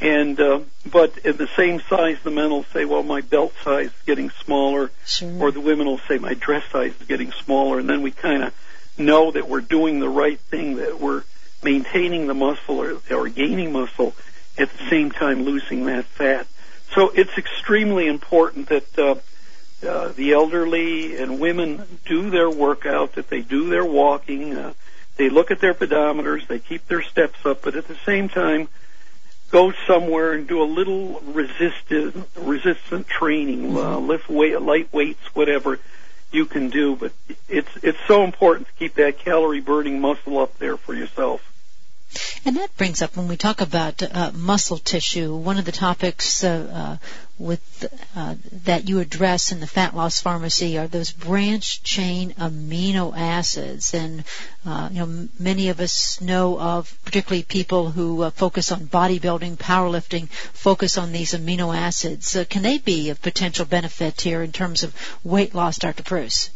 And 0.00 0.38
uh, 0.40 0.60
but 0.90 1.24
at 1.24 1.38
the 1.38 1.48
same 1.56 1.80
size, 1.88 2.18
the 2.24 2.30
men 2.30 2.50
will 2.50 2.64
say, 2.72 2.84
"Well, 2.84 3.02
my 3.02 3.20
belt 3.20 3.54
size 3.62 3.86
is 3.86 4.02
getting 4.06 4.30
smaller," 4.44 4.90
sure. 5.06 5.32
or 5.40 5.50
the 5.50 5.60
women 5.60 5.86
will 5.86 6.00
say, 6.08 6.18
"My 6.18 6.34
dress 6.34 6.64
size 6.72 6.92
is 7.00 7.06
getting 7.06 7.32
smaller," 7.44 7.78
and 7.78 7.88
then 7.88 8.02
we 8.02 8.10
kind 8.10 8.42
of 8.42 8.54
know 8.98 9.30
that 9.30 9.48
we're 9.48 9.60
doing 9.60 10.00
the 10.00 10.08
right 10.08 10.38
thing, 10.38 10.76
that 10.76 11.00
we're 11.00 11.22
maintaining 11.62 12.26
the 12.26 12.34
muscle 12.34 12.80
or, 12.80 13.00
or 13.10 13.28
gaining 13.28 13.72
muscle 13.72 14.14
at 14.58 14.70
the 14.70 14.90
same 14.90 15.10
time 15.10 15.42
losing 15.44 15.86
that 15.86 16.04
fat. 16.04 16.46
So 16.94 17.10
it's 17.10 17.36
extremely 17.36 18.06
important 18.06 18.68
that 18.68 18.98
uh, 18.98 19.14
uh, 19.86 20.12
the 20.12 20.32
elderly 20.32 21.16
and 21.16 21.40
women 21.40 21.82
do 22.04 22.30
their 22.30 22.48
workout, 22.48 23.14
that 23.14 23.28
they 23.28 23.40
do 23.40 23.68
their 23.68 23.84
walking. 23.84 24.56
Uh, 24.56 24.74
they 25.16 25.28
look 25.28 25.50
at 25.50 25.60
their 25.60 25.74
pedometers, 25.74 26.46
they 26.46 26.58
keep 26.58 26.86
their 26.86 27.02
steps 27.02 27.44
up, 27.44 27.62
but 27.62 27.76
at 27.76 27.88
the 27.88 27.96
same 28.04 28.28
time, 28.28 28.68
go 29.50 29.72
somewhere 29.86 30.32
and 30.32 30.46
do 30.46 30.62
a 30.62 30.64
little 30.64 31.20
resistant 31.20 32.28
resistant 32.36 33.06
training, 33.06 33.76
uh, 33.76 33.98
lift 33.98 34.28
weight, 34.28 34.60
light 34.60 34.92
weights, 34.92 35.34
whatever 35.34 35.78
you 36.32 36.46
can 36.46 36.70
do. 36.70 36.96
But 36.96 37.12
it's 37.48 37.70
it's 37.82 37.98
so 38.06 38.24
important 38.24 38.66
to 38.68 38.72
keep 38.74 38.94
that 38.94 39.18
calorie 39.18 39.60
burning 39.60 40.00
muscle 40.00 40.38
up 40.38 40.58
there 40.58 40.76
for 40.76 40.94
yourself. 40.94 41.40
And 42.44 42.56
that 42.56 42.76
brings 42.76 43.02
up 43.02 43.16
when 43.16 43.28
we 43.28 43.36
talk 43.36 43.60
about 43.60 44.02
uh, 44.02 44.30
muscle 44.34 44.78
tissue, 44.78 45.34
one 45.34 45.58
of 45.58 45.64
the 45.64 45.72
topics 45.72 46.44
uh, 46.44 46.98
uh, 47.00 47.06
with 47.38 47.62
uh, 48.14 48.34
that 48.64 48.88
you 48.88 49.00
address 49.00 49.50
in 49.50 49.60
the 49.60 49.66
fat 49.66 49.96
loss 49.96 50.20
pharmacy 50.20 50.78
are 50.78 50.86
those 50.86 51.10
branch 51.10 51.82
chain 51.82 52.34
amino 52.34 53.16
acids, 53.16 53.94
and 53.94 54.24
uh, 54.66 54.88
you 54.92 54.98
know 54.98 55.28
many 55.38 55.70
of 55.70 55.80
us 55.80 56.20
know 56.20 56.60
of, 56.60 56.96
particularly 57.04 57.42
people 57.42 57.90
who 57.90 58.22
uh, 58.22 58.30
focus 58.30 58.70
on 58.70 58.86
bodybuilding, 58.86 59.56
powerlifting, 59.56 60.28
focus 60.28 60.98
on 60.98 61.12
these 61.12 61.32
amino 61.32 61.74
acids. 61.74 62.36
can 62.50 62.62
they 62.62 62.78
be 62.78 63.10
of 63.10 63.20
potential 63.22 63.64
benefit 63.64 64.20
here 64.20 64.42
in 64.42 64.52
terms 64.52 64.82
of 64.82 64.94
weight 65.24 65.54
loss, 65.54 65.78
Dr. 65.78 66.02
Preuss? 66.02 66.50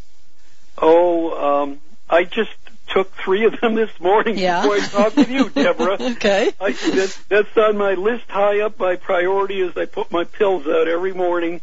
Oh, 0.77 1.63
um, 1.63 1.79
I 2.09 2.23
just 2.23 2.55
took 2.93 3.13
three 3.15 3.45
of 3.45 3.59
them 3.59 3.75
this 3.75 3.91
morning 3.99 4.37
yeah. 4.37 4.61
before 4.61 4.75
I 4.75 4.87
talked 4.87 5.15
with 5.15 5.29
you, 5.29 5.49
Deborah. 5.49 5.97
okay. 5.99 6.51
I, 6.59 6.71
that, 6.71 7.17
that's 7.29 7.57
on 7.57 7.77
my 7.77 7.93
list 7.93 8.25
high 8.29 8.61
up. 8.61 8.79
My 8.79 8.95
priority 8.95 9.61
as 9.61 9.77
I 9.77 9.85
put 9.85 10.11
my 10.11 10.23
pills 10.23 10.67
out 10.67 10.87
every 10.87 11.13
morning 11.13 11.61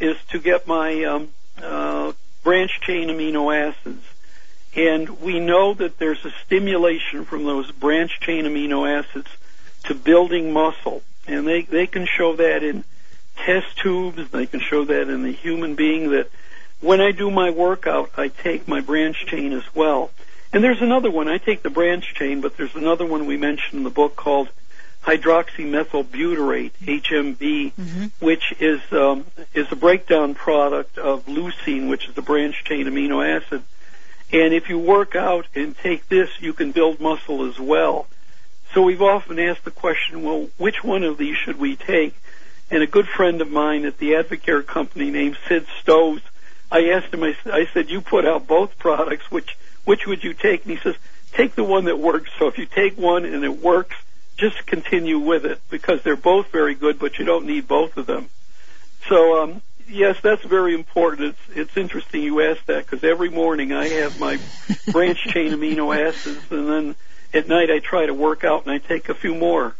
is 0.00 0.16
to 0.30 0.38
get 0.38 0.66
my 0.66 1.04
um, 1.04 1.28
uh, 1.62 2.12
branch 2.42 2.80
chain 2.80 3.08
amino 3.08 3.54
acids. 3.54 4.04
And 4.74 5.20
we 5.20 5.38
know 5.38 5.74
that 5.74 5.98
there's 5.98 6.24
a 6.24 6.32
stimulation 6.44 7.24
from 7.24 7.44
those 7.44 7.70
branch 7.70 8.20
chain 8.20 8.44
amino 8.44 8.88
acids 8.88 9.28
to 9.84 9.94
building 9.94 10.52
muscle. 10.52 11.02
And 11.26 11.46
they, 11.46 11.62
they 11.62 11.86
can 11.86 12.06
show 12.06 12.36
that 12.36 12.62
in 12.62 12.84
test 13.36 13.78
tubes. 13.78 14.30
They 14.30 14.46
can 14.46 14.60
show 14.60 14.84
that 14.84 15.08
in 15.08 15.22
the 15.22 15.32
human 15.32 15.74
being 15.74 16.10
that 16.10 16.30
when 16.80 17.00
I 17.00 17.12
do 17.12 17.30
my 17.30 17.50
workout, 17.50 18.10
I 18.16 18.28
take 18.28 18.66
my 18.66 18.80
branch 18.80 19.26
chain 19.26 19.52
as 19.52 19.62
well. 19.74 20.10
And 20.52 20.62
there's 20.62 20.82
another 20.82 21.10
one. 21.10 21.28
I 21.28 21.38
take 21.38 21.62
the 21.62 21.70
branch 21.70 22.14
chain, 22.14 22.40
but 22.40 22.56
there's 22.56 22.74
another 22.74 23.06
one 23.06 23.26
we 23.26 23.36
mentioned 23.36 23.78
in 23.78 23.84
the 23.84 23.90
book 23.90 24.16
called 24.16 24.50
hydroxymethylbutyrate 25.04 26.72
(HMB), 26.82 27.72
mm-hmm. 27.72 28.06
which 28.20 28.54
is 28.60 28.80
um, 28.92 29.24
is 29.54 29.66
a 29.72 29.76
breakdown 29.76 30.34
product 30.34 30.98
of 30.98 31.26
leucine, 31.26 31.88
which 31.88 32.08
is 32.08 32.16
a 32.16 32.22
branch 32.22 32.64
chain 32.64 32.86
amino 32.86 33.24
acid. 33.24 33.62
And 34.32 34.54
if 34.54 34.68
you 34.68 34.78
work 34.78 35.16
out 35.16 35.46
and 35.54 35.76
take 35.76 36.08
this, 36.08 36.30
you 36.40 36.52
can 36.52 36.72
build 36.72 37.00
muscle 37.00 37.48
as 37.48 37.58
well. 37.58 38.06
So 38.72 38.82
we've 38.82 39.02
often 39.02 39.38
asked 39.38 39.64
the 39.64 39.70
question, 39.70 40.22
well, 40.22 40.48
which 40.56 40.82
one 40.82 41.02
of 41.02 41.18
these 41.18 41.36
should 41.36 41.58
we 41.58 41.76
take? 41.76 42.14
And 42.70 42.82
a 42.82 42.86
good 42.86 43.06
friend 43.06 43.42
of 43.42 43.50
mine 43.50 43.84
at 43.84 43.98
the 43.98 44.12
Advocare 44.12 44.66
company 44.66 45.10
named 45.10 45.36
Sid 45.46 45.66
Stoves, 45.82 46.22
I 46.70 46.88
asked 46.88 47.12
him, 47.12 47.22
I, 47.22 47.34
I 47.44 47.66
said, 47.74 47.90
you 47.90 48.00
put 48.00 48.24
out 48.24 48.46
both 48.46 48.78
products, 48.78 49.30
which, 49.30 49.58
which 49.84 50.06
would 50.06 50.22
you 50.22 50.34
take? 50.34 50.64
And 50.64 50.76
he 50.76 50.78
says, 50.82 50.96
take 51.36 51.54
the 51.54 51.64
one 51.64 51.86
that 51.86 51.98
works. 51.98 52.30
So 52.38 52.46
if 52.46 52.58
you 52.58 52.66
take 52.66 52.96
one 52.96 53.24
and 53.24 53.44
it 53.44 53.62
works, 53.62 53.96
just 54.36 54.66
continue 54.66 55.18
with 55.18 55.44
it 55.44 55.60
because 55.70 56.00
they're 56.04 56.16
both 56.16 56.50
very 56.52 56.74
good, 56.74 56.98
but 56.98 57.18
you 57.18 57.24
don't 57.24 57.46
need 57.46 57.68
both 57.68 57.96
of 57.96 58.06
them. 58.06 58.28
So, 59.08 59.42
um, 59.42 59.62
yes, 59.88 60.16
that's 60.22 60.44
very 60.44 60.74
important. 60.74 61.34
It's 61.34 61.58
it's 61.58 61.76
interesting 61.76 62.22
you 62.22 62.40
asked 62.42 62.66
that 62.66 62.88
because 62.88 63.04
every 63.04 63.30
morning 63.30 63.72
I 63.72 63.88
have 63.88 64.18
my 64.18 64.38
branch 64.92 65.18
chain 65.32 65.52
amino 65.52 65.94
acids, 65.94 66.44
and 66.50 66.68
then 66.68 66.96
at 67.34 67.48
night 67.48 67.70
I 67.70 67.78
try 67.78 68.06
to 68.06 68.14
work 68.14 68.44
out 68.44 68.66
and 68.66 68.72
I 68.74 68.78
take 68.78 69.08
a 69.08 69.14
few 69.14 69.34
more. 69.34 69.74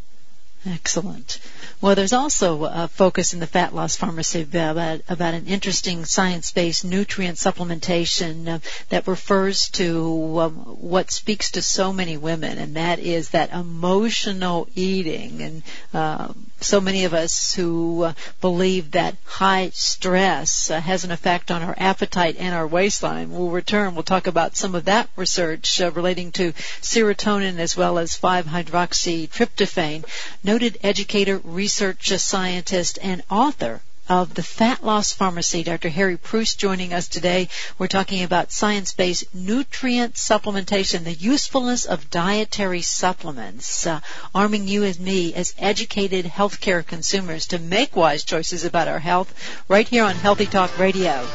Excellent. 0.65 1.39
Well, 1.81 1.97
there's 1.97 2.13
also 2.13 2.65
a 2.65 2.87
focus 2.87 3.35
in 3.35 3.41
the 3.41 3.49
fat 3.49 3.75
loss 3.75 3.97
pharmacy 3.97 4.43
about, 4.43 5.01
about 5.09 5.35
an 5.35 5.47
interesting 5.47 6.05
science-based 6.05 6.85
nutrient 6.85 7.37
supplementation 7.37 8.47
uh, 8.49 8.59
that 8.89 9.09
refers 9.09 9.71
to 9.71 10.41
um, 10.41 10.53
what 10.53 11.11
speaks 11.11 11.53
to 11.53 11.63
so 11.63 11.93
many 11.93 12.17
women, 12.17 12.59
and 12.59 12.77
that 12.77 13.01
is 13.01 13.31
that 13.31 13.53
emotional 13.53 14.69
eating. 14.77 15.43
And 15.43 15.63
uh, 15.93 16.33
so 16.65 16.81
many 16.81 17.05
of 17.05 17.15
us 17.15 17.55
who 17.55 18.05
uh, 18.05 18.13
believe 18.41 18.93
that 18.93 19.17
high 19.25 19.71
stress 19.71 20.71
uh, 20.71 20.81
has 20.81 21.05
an 21.05 21.11
effect 21.11 21.51
on 21.51 21.63
our 21.63 21.75
appetite 21.79 22.37
and 22.39 22.55
our 22.55 22.67
waistline. 22.67 23.31
We'll 23.31 23.51
return. 23.51 23.95
We'll 23.95 24.03
talk 24.03 24.27
about 24.27 24.57
some 24.57 24.75
of 24.75 24.87
that 24.87 25.09
research 25.17 25.81
uh, 25.81 25.91
relating 25.91 26.33
to 26.33 26.53
serotonin 26.81 27.59
as 27.59 27.77
well 27.77 27.99
as 27.99 28.19
5-hydroxytryptophan. 28.19 30.05
Noted 30.45 30.79
educator, 30.83 31.39
research 31.39 32.09
scientist, 32.19 32.99
and 33.03 33.23
author 33.31 33.81
of 34.09 34.35
the 34.35 34.43
Fat 34.43 34.85
Loss 34.85 35.13
Pharmacy, 35.13 35.63
Dr. 35.63 35.89
Harry 35.89 36.17
Preuss 36.17 36.55
joining 36.55 36.93
us 36.93 37.09
today. 37.09 37.49
We're 37.79 37.87
talking 37.87 38.23
about 38.23 38.53
science-based 38.53 39.35
nutrient 39.35 40.15
supplementation, 40.15 41.05
the 41.05 41.13
usefulness 41.13 41.85
of 41.85 42.11
dietary 42.11 42.83
supplements, 42.83 43.87
uh, 43.87 44.01
arming 44.35 44.67
you 44.69 44.85
and 44.85 44.99
me 44.99 45.35
as 45.35 45.55
educated 45.59 46.25
healthcare 46.25 46.87
consumers 46.87 47.47
to 47.49 47.59
make 47.59 47.95
wise 47.97 48.25
choices 48.25 48.65
about 48.65 48.89
our 48.89 48.99
health 48.99 49.33
right 49.69 49.87
here 49.87 50.05
on 50.05 50.15
Healthy 50.15 50.47
Talk 50.47 50.79
Radio. 50.79 51.27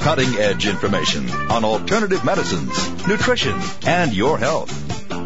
Cutting 0.00 0.34
edge 0.34 0.66
information 0.66 1.30
on 1.30 1.64
alternative 1.64 2.24
medicines, 2.24 3.06
nutrition, 3.06 3.56
and 3.86 4.12
your 4.12 4.36
health. 4.36 4.81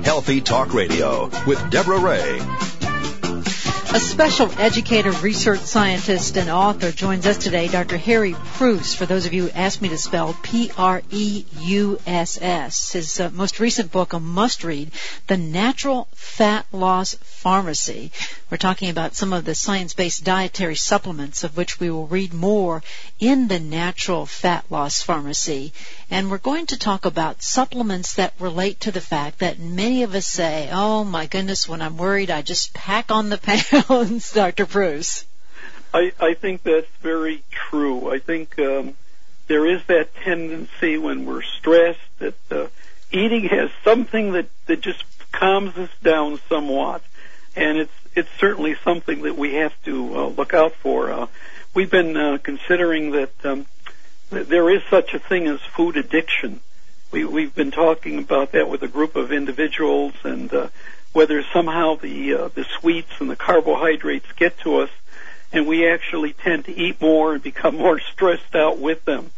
Healthy 0.07 0.41
Talk 0.41 0.73
Radio 0.73 1.29
with 1.49 1.59
Deborah 1.69 1.99
Ray. 1.99 2.76
A 3.97 3.99
special 3.99 4.53
educator, 4.59 5.11
research 5.11 5.61
scientist, 5.61 6.37
and 6.37 6.51
author 6.51 6.93
joins 6.93 7.27
us 7.27 7.39
today, 7.39 7.67
Dr. 7.67 7.97
Harry 7.97 8.35
Preuss. 8.35 8.95
For 8.95 9.07
those 9.07 9.25
of 9.25 9.33
you 9.33 9.45
who 9.45 9.51
asked 9.53 9.81
me 9.81 9.89
to 9.89 9.97
spell 9.97 10.37
P-R-E-U-S-S. 10.43 11.03
His 12.93 13.19
uh, 13.19 13.31
most 13.31 13.59
recent 13.59 13.91
book, 13.91 14.13
a 14.13 14.21
must-read, 14.21 14.91
The 15.29 15.39
Natural 15.39 16.09
Fat 16.13 16.67
Loss 16.73 17.15
Pharmacy. 17.23 18.13
We're 18.51 18.59
talking 18.59 18.91
about 18.91 19.15
some 19.15 19.33
of 19.33 19.47
the 19.47 19.55
science-based 19.55 20.25
dietary 20.25 20.75
supplements 20.75 21.43
of 21.43 21.57
which 21.57 21.81
we 21.81 21.91
will 21.91 22.07
read 22.07 22.35
more 22.35 22.83
in 23.19 23.49
the 23.49 23.61
Natural 23.61 24.27
Fat 24.27 24.65
Loss 24.69 25.03
Pharmacy. 25.03 25.73
And 26.11 26.31
we're 26.31 26.39
going 26.39 26.67
to 26.67 26.79
talk 26.79 27.07
about 27.07 27.43
supplements 27.43 28.15
that 28.15 28.35
relate 28.39 28.81
to 28.81 28.93
the 28.93 29.01
fact 29.01 29.39
that 29.39 29.59
many 29.59 30.03
of 30.03 30.15
us 30.15 30.27
say, 30.27 30.69
oh 30.71 31.03
my 31.03 31.27
goodness, 31.27 31.69
when 31.69 31.81
I'm 31.81 31.97
worried, 31.97 32.31
I 32.31 32.43
just 32.43 32.75
pack 32.75 33.11
on 33.11 33.31
the 33.31 33.39
pounds, 33.43 33.86
Dr. 34.33 34.67
Preuss. 34.67 35.27
I, 35.95 36.13
I 36.21 36.35
think 36.35 36.63
that's 36.63 36.91
very 37.03 37.43
true. 37.51 38.13
I 38.13 38.19
think 38.19 38.59
um, 38.59 38.95
there 39.47 39.67
is 39.67 39.85
that 39.87 40.15
tendency 40.17 40.99
when 40.99 41.25
we're 41.25 41.43
stressed 41.43 42.01
that 42.19 42.35
uh, 42.51 42.67
eating 43.13 43.45
has 43.45 43.71
something 43.85 44.33
that, 44.33 44.49
that 44.67 44.81
just 44.81 45.05
calms 45.33 45.77
us 45.77 45.91
down 46.03 46.41
somewhat. 46.49 47.03
And 47.55 47.79
it's 47.79 47.93
it's 48.17 48.29
certainly 48.41 48.75
something 48.83 49.23
that 49.23 49.37
we 49.37 49.55
have 49.55 49.75
to 49.85 50.19
uh, 50.19 50.29
look 50.29 50.55
out 50.55 50.73
for. 50.77 51.13
Uh, 51.13 51.27
we've 51.75 51.91
been 51.91 52.17
uh, 52.17 52.39
considering 52.43 53.13
that 53.13 53.33
um, 53.45 53.67
there 54.31 54.71
is 54.75 54.83
such 54.91 55.13
a 55.13 55.19
thing 55.19 55.47
as 55.47 55.61
food 55.61 55.99
addiction. 55.99 56.61
We, 57.13 57.25
we've 57.25 57.55
been 57.55 57.71
talking 57.71 58.19
about 58.19 58.53
that 58.53 58.69
with 58.69 58.83
a 58.83 58.89
group 58.89 59.17
of 59.17 59.33
individuals, 59.33 60.15
and 60.25 60.53
uh, 60.53 60.69
whether 61.17 61.43
somehow 61.51 61.95
the 61.95 62.35
uh, 62.35 62.49
the 62.49 62.67
sweets 62.79 63.11
and 63.21 63.31
the 63.31 63.37
carbohydrates 63.37 64.31
get 64.33 64.59
to 64.59 64.77
us, 64.81 64.91
and 65.51 65.67
we 65.67 65.89
actually 65.89 66.35
tend 66.35 66.67
to 66.67 66.73
eat 66.77 67.01
more 67.01 67.33
and 67.33 67.43
become 67.43 67.75
more 67.87 67.99
stressed 67.99 68.55
out 68.55 68.79
with 68.79 69.03
them. 69.07 69.31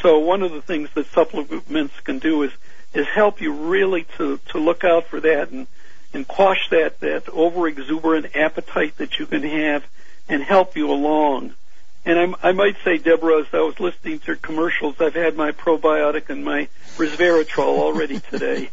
So 0.00 0.18
one 0.18 0.42
of 0.42 0.52
the 0.52 0.62
things 0.62 0.88
that 0.94 1.06
supplements 1.08 2.00
can 2.00 2.18
do 2.18 2.44
is 2.44 2.52
is 2.94 3.06
help 3.08 3.42
you 3.42 3.52
really 3.52 4.06
to 4.16 4.40
to 4.52 4.58
look 4.58 4.84
out 4.84 5.06
for 5.08 5.20
that 5.20 5.50
and 5.50 5.66
and 6.14 6.26
quash 6.26 6.70
that 6.70 6.98
that 7.00 7.28
over 7.28 7.68
exuberant 7.68 8.34
appetite 8.34 8.96
that 8.96 9.18
you 9.18 9.26
can 9.26 9.42
have 9.42 9.84
and 10.30 10.42
help 10.42 10.78
you 10.78 10.90
along. 10.90 11.52
And 12.08 12.18
I'm, 12.18 12.36
I 12.42 12.52
might 12.52 12.76
say, 12.84 12.96
Deborah, 12.96 13.40
as 13.40 13.48
I 13.52 13.60
was 13.60 13.78
listening 13.78 14.20
to 14.20 14.34
commercials, 14.36 14.98
I've 14.98 15.12
had 15.12 15.36
my 15.36 15.52
probiotic 15.52 16.30
and 16.30 16.42
my 16.42 16.68
resveratrol 16.96 17.78
already 17.78 18.18
today. 18.30 18.70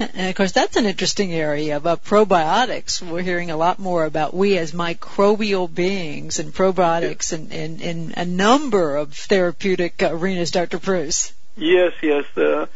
and 0.00 0.30
of 0.30 0.34
course, 0.34 0.50
that's 0.50 0.74
an 0.74 0.86
interesting 0.86 1.32
area 1.32 1.76
about 1.76 2.02
probiotics. 2.02 3.00
We're 3.08 3.22
hearing 3.22 3.52
a 3.52 3.56
lot 3.56 3.78
more 3.78 4.04
about 4.04 4.34
we 4.34 4.58
as 4.58 4.72
microbial 4.72 5.72
beings 5.72 6.40
and 6.40 6.52
probiotics 6.52 7.32
in, 7.32 7.52
in, 7.52 7.80
in 7.80 8.14
a 8.16 8.24
number 8.24 8.96
of 8.96 9.14
therapeutic 9.14 10.02
arenas, 10.02 10.50
Dr. 10.50 10.80
Preuss. 10.80 11.32
Yes, 11.56 11.92
yes. 12.02 12.24
Uh, 12.36 12.66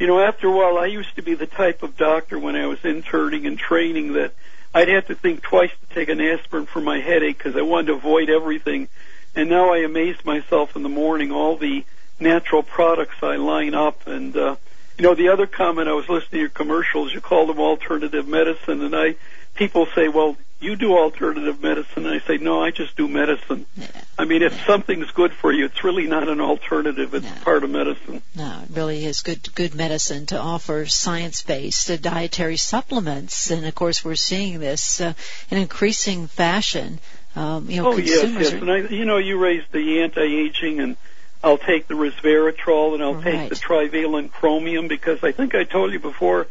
you 0.00 0.08
know, 0.08 0.18
after 0.18 0.48
a 0.48 0.50
while, 0.50 0.76
I 0.76 0.86
used 0.86 1.14
to 1.14 1.22
be 1.22 1.34
the 1.34 1.46
type 1.46 1.84
of 1.84 1.96
doctor 1.96 2.36
when 2.40 2.56
I 2.56 2.66
was 2.66 2.84
interning 2.84 3.46
and 3.46 3.56
training 3.56 4.14
that– 4.14 4.32
I'd 4.74 4.88
have 4.88 5.06
to 5.06 5.14
think 5.14 5.42
twice 5.42 5.70
to 5.70 5.94
take 5.94 6.08
an 6.08 6.20
aspirin 6.20 6.66
for 6.66 6.80
my 6.80 7.00
headache 7.00 7.38
because 7.38 7.56
I 7.56 7.62
wanted 7.62 7.86
to 7.86 7.92
avoid 7.94 8.28
everything. 8.28 8.88
And 9.36 9.48
now 9.48 9.72
I 9.72 9.78
amaze 9.78 10.24
myself 10.24 10.74
in 10.74 10.82
the 10.82 10.88
morning 10.88 11.30
all 11.30 11.56
the 11.56 11.84
natural 12.18 12.62
products 12.62 13.16
I 13.22 13.36
line 13.36 13.74
up. 13.74 14.06
And 14.06 14.36
uh, 14.36 14.56
you 14.98 15.02
know, 15.04 15.14
the 15.14 15.28
other 15.28 15.46
comment 15.46 15.88
I 15.88 15.92
was 15.92 16.08
listening 16.08 16.30
to 16.32 16.38
your 16.38 16.48
commercials, 16.48 17.12
you 17.12 17.20
call 17.20 17.46
them 17.46 17.58
alternative 17.58 18.26
medicine, 18.26 18.82
and 18.82 18.94
I 18.94 19.16
people 19.54 19.86
say, 19.94 20.08
well, 20.08 20.36
you 20.64 20.76
do 20.76 20.96
alternative 20.96 21.62
medicine. 21.62 22.06
And 22.06 22.20
I 22.20 22.26
say, 22.26 22.38
no, 22.38 22.62
I 22.62 22.70
just 22.70 22.96
do 22.96 23.06
medicine. 23.06 23.66
Yeah. 23.76 23.86
I 24.18 24.24
mean, 24.24 24.42
if 24.42 24.56
yeah. 24.56 24.66
something's 24.66 25.10
good 25.10 25.32
for 25.32 25.52
you, 25.52 25.66
it's 25.66 25.84
really 25.84 26.06
not 26.06 26.28
an 26.28 26.40
alternative. 26.40 27.14
It's 27.14 27.24
no. 27.24 27.44
part 27.44 27.62
of 27.62 27.70
medicine. 27.70 28.22
No, 28.34 28.62
it 28.62 28.76
really 28.76 29.04
is 29.04 29.22
good, 29.22 29.54
good 29.54 29.74
medicine 29.74 30.26
to 30.26 30.38
offer 30.38 30.86
science-based 30.86 31.90
uh, 31.90 31.96
dietary 31.96 32.56
supplements. 32.56 33.50
And 33.50 33.66
of 33.66 33.74
course, 33.74 34.04
we're 34.04 34.14
seeing 34.14 34.58
this 34.58 35.00
uh, 35.00 35.12
in 35.50 35.58
increasing 35.58 36.26
fashion. 36.26 36.98
Um, 37.36 37.68
you 37.70 37.82
know, 37.82 37.92
oh, 37.92 37.96
yes, 37.96 38.30
yes. 38.30 38.52
Are... 38.52 38.56
And 38.56 38.70
I, 38.70 38.78
you 38.88 39.04
know, 39.04 39.18
you 39.18 39.38
raised 39.38 39.70
the 39.72 40.02
anti-aging 40.02 40.80
and 40.80 40.96
I'll 41.42 41.58
take 41.58 41.88
the 41.88 41.94
resveratrol 41.94 42.94
and 42.94 43.02
I'll 43.02 43.14
right. 43.16 43.24
take 43.24 43.48
the 43.50 43.56
trivalent 43.56 44.32
chromium 44.32 44.88
because 44.88 45.22
I 45.22 45.32
think 45.32 45.54
I 45.54 45.64
told 45.64 45.92
you 45.92 46.00
before, 46.00 46.46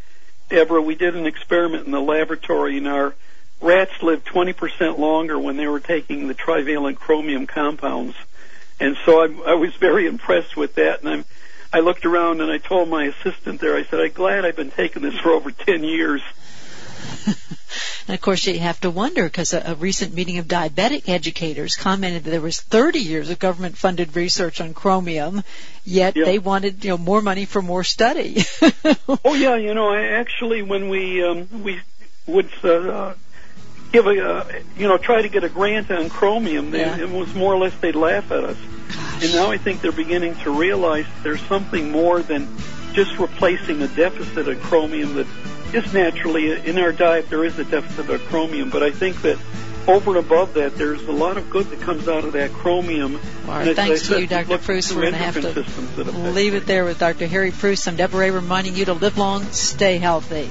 Deborah, 0.49 0.81
we 0.81 0.93
did 0.95 1.15
an 1.15 1.25
experiment 1.25 1.85
in 1.85 1.91
the 1.91 2.01
laboratory 2.01 2.77
and 2.77 2.87
our 2.87 3.15
rats 3.63 4.01
lived 4.01 4.27
20% 4.27 4.97
longer 4.97 5.39
when 5.39 5.57
they 5.57 5.67
were 5.67 5.79
taking 5.79 6.27
the 6.27 6.33
trivalent 6.33 6.99
chromium 6.99 7.47
compounds. 7.47 8.15
And 8.79 8.97
so 9.05 9.21
I, 9.21 9.51
I 9.51 9.53
was 9.55 9.73
very 9.75 10.07
impressed 10.07 10.57
with 10.57 10.75
that. 10.75 11.01
And 11.01 11.09
I'm, 11.09 11.25
I 11.71 11.79
looked 11.79 12.05
around 12.05 12.41
and 12.41 12.51
I 12.51 12.57
told 12.57 12.89
my 12.89 13.05
assistant 13.05 13.61
there, 13.61 13.75
I 13.75 13.83
said, 13.83 13.99
I'm 13.99 14.11
glad 14.11 14.45
I've 14.45 14.55
been 14.55 14.71
taking 14.71 15.01
this 15.01 15.17
for 15.19 15.31
over 15.31 15.51
10 15.51 15.83
years. 15.83 16.21
And 18.07 18.15
of 18.15 18.21
course, 18.21 18.45
you 18.45 18.59
have 18.59 18.81
to 18.81 18.89
wonder 18.89 19.23
because 19.23 19.53
a, 19.53 19.71
a 19.71 19.75
recent 19.75 20.13
meeting 20.13 20.37
of 20.37 20.45
diabetic 20.45 21.07
educators 21.07 21.75
commented 21.75 22.25
that 22.25 22.31
there 22.31 22.41
was 22.41 22.59
30 22.59 22.99
years 22.99 23.29
of 23.29 23.39
government-funded 23.39 24.15
research 24.15 24.59
on 24.59 24.73
chromium, 24.73 25.43
yet 25.85 26.13
they 26.13 26.37
wanted 26.37 26.83
you 26.83 26.91
know 26.91 26.97
more 26.97 27.21
money 27.21 27.45
for 27.45 27.61
more 27.61 27.83
study. 27.83 28.43
Oh 29.25 29.35
yeah, 29.35 29.55
you 29.55 29.73
know, 29.73 29.89
I 29.89 30.19
actually 30.19 30.63
when 30.63 30.89
we 30.89 31.23
um, 31.23 31.63
we 31.63 31.79
would 32.27 32.49
uh, 32.63 33.13
give 33.93 34.05
a 34.07 34.29
uh, 34.29 34.45
you 34.75 34.87
know 34.89 34.97
try 34.97 35.21
to 35.21 35.29
get 35.29 35.45
a 35.45 35.49
grant 35.49 35.89
on 35.91 36.09
chromium, 36.09 36.71
they, 36.71 36.79
Yeah. 36.81 36.97
it 36.97 37.09
was 37.09 37.33
more 37.33 37.53
or 37.53 37.57
less 37.59 37.73
they'd 37.79 37.95
laugh 37.95 38.29
at 38.31 38.43
us. 38.43 38.57
And 39.23 39.33
now 39.33 39.49
I 39.51 39.57
think 39.57 39.81
they're 39.81 39.91
beginning 39.93 40.35
to 40.43 40.51
realize 40.51 41.05
there's 41.23 41.41
something 41.43 41.91
more 41.91 42.21
than 42.21 42.47
just 42.91 43.17
replacing 43.17 43.81
a 43.81 43.87
deficit 43.87 44.47
of 44.49 44.61
chromium 44.63 45.15
that 45.15 45.27
is 45.73 45.93
naturally 45.93 46.51
in 46.51 46.77
our 46.77 46.91
diet. 46.91 47.29
There 47.29 47.45
is 47.45 47.57
a 47.57 47.63
deficit 47.63 48.09
of 48.09 48.21
chromium, 48.25 48.69
but 48.69 48.83
I 48.83 48.91
think 48.91 49.21
that 49.21 49.37
over 49.87 50.11
and 50.11 50.19
above 50.19 50.53
that, 50.55 50.75
there's 50.77 51.01
a 51.07 51.11
lot 51.11 51.37
of 51.37 51.49
good 51.49 51.69
that 51.69 51.81
comes 51.81 52.07
out 52.07 52.23
of 52.23 52.33
that 52.33 52.51
chromium. 52.53 53.19
Right, 53.47 53.75
thanks 53.75 54.07
to 54.07 54.21
you, 54.21 54.27
Dr. 54.27 54.57
through 54.57 54.81
We're 54.95 55.01
going 55.01 55.13
to 55.13 55.17
have 55.19 55.33
to 55.35 55.53
systems 55.53 55.95
that 55.95 56.07
affect 56.07 56.35
leave 56.35 56.53
it. 56.53 56.65
there 56.65 56.85
with 56.85 56.99
Dr. 56.99 57.27
Harry 57.27 57.51
Preuss. 57.51 57.87
I'm 57.87 57.95
Deborah 57.95 58.19
Ray 58.19 58.31
reminding 58.31 58.75
you 58.75 58.85
to 58.85 58.93
live 58.93 59.17
long, 59.17 59.43
stay 59.51 59.97
healthy. 59.97 60.49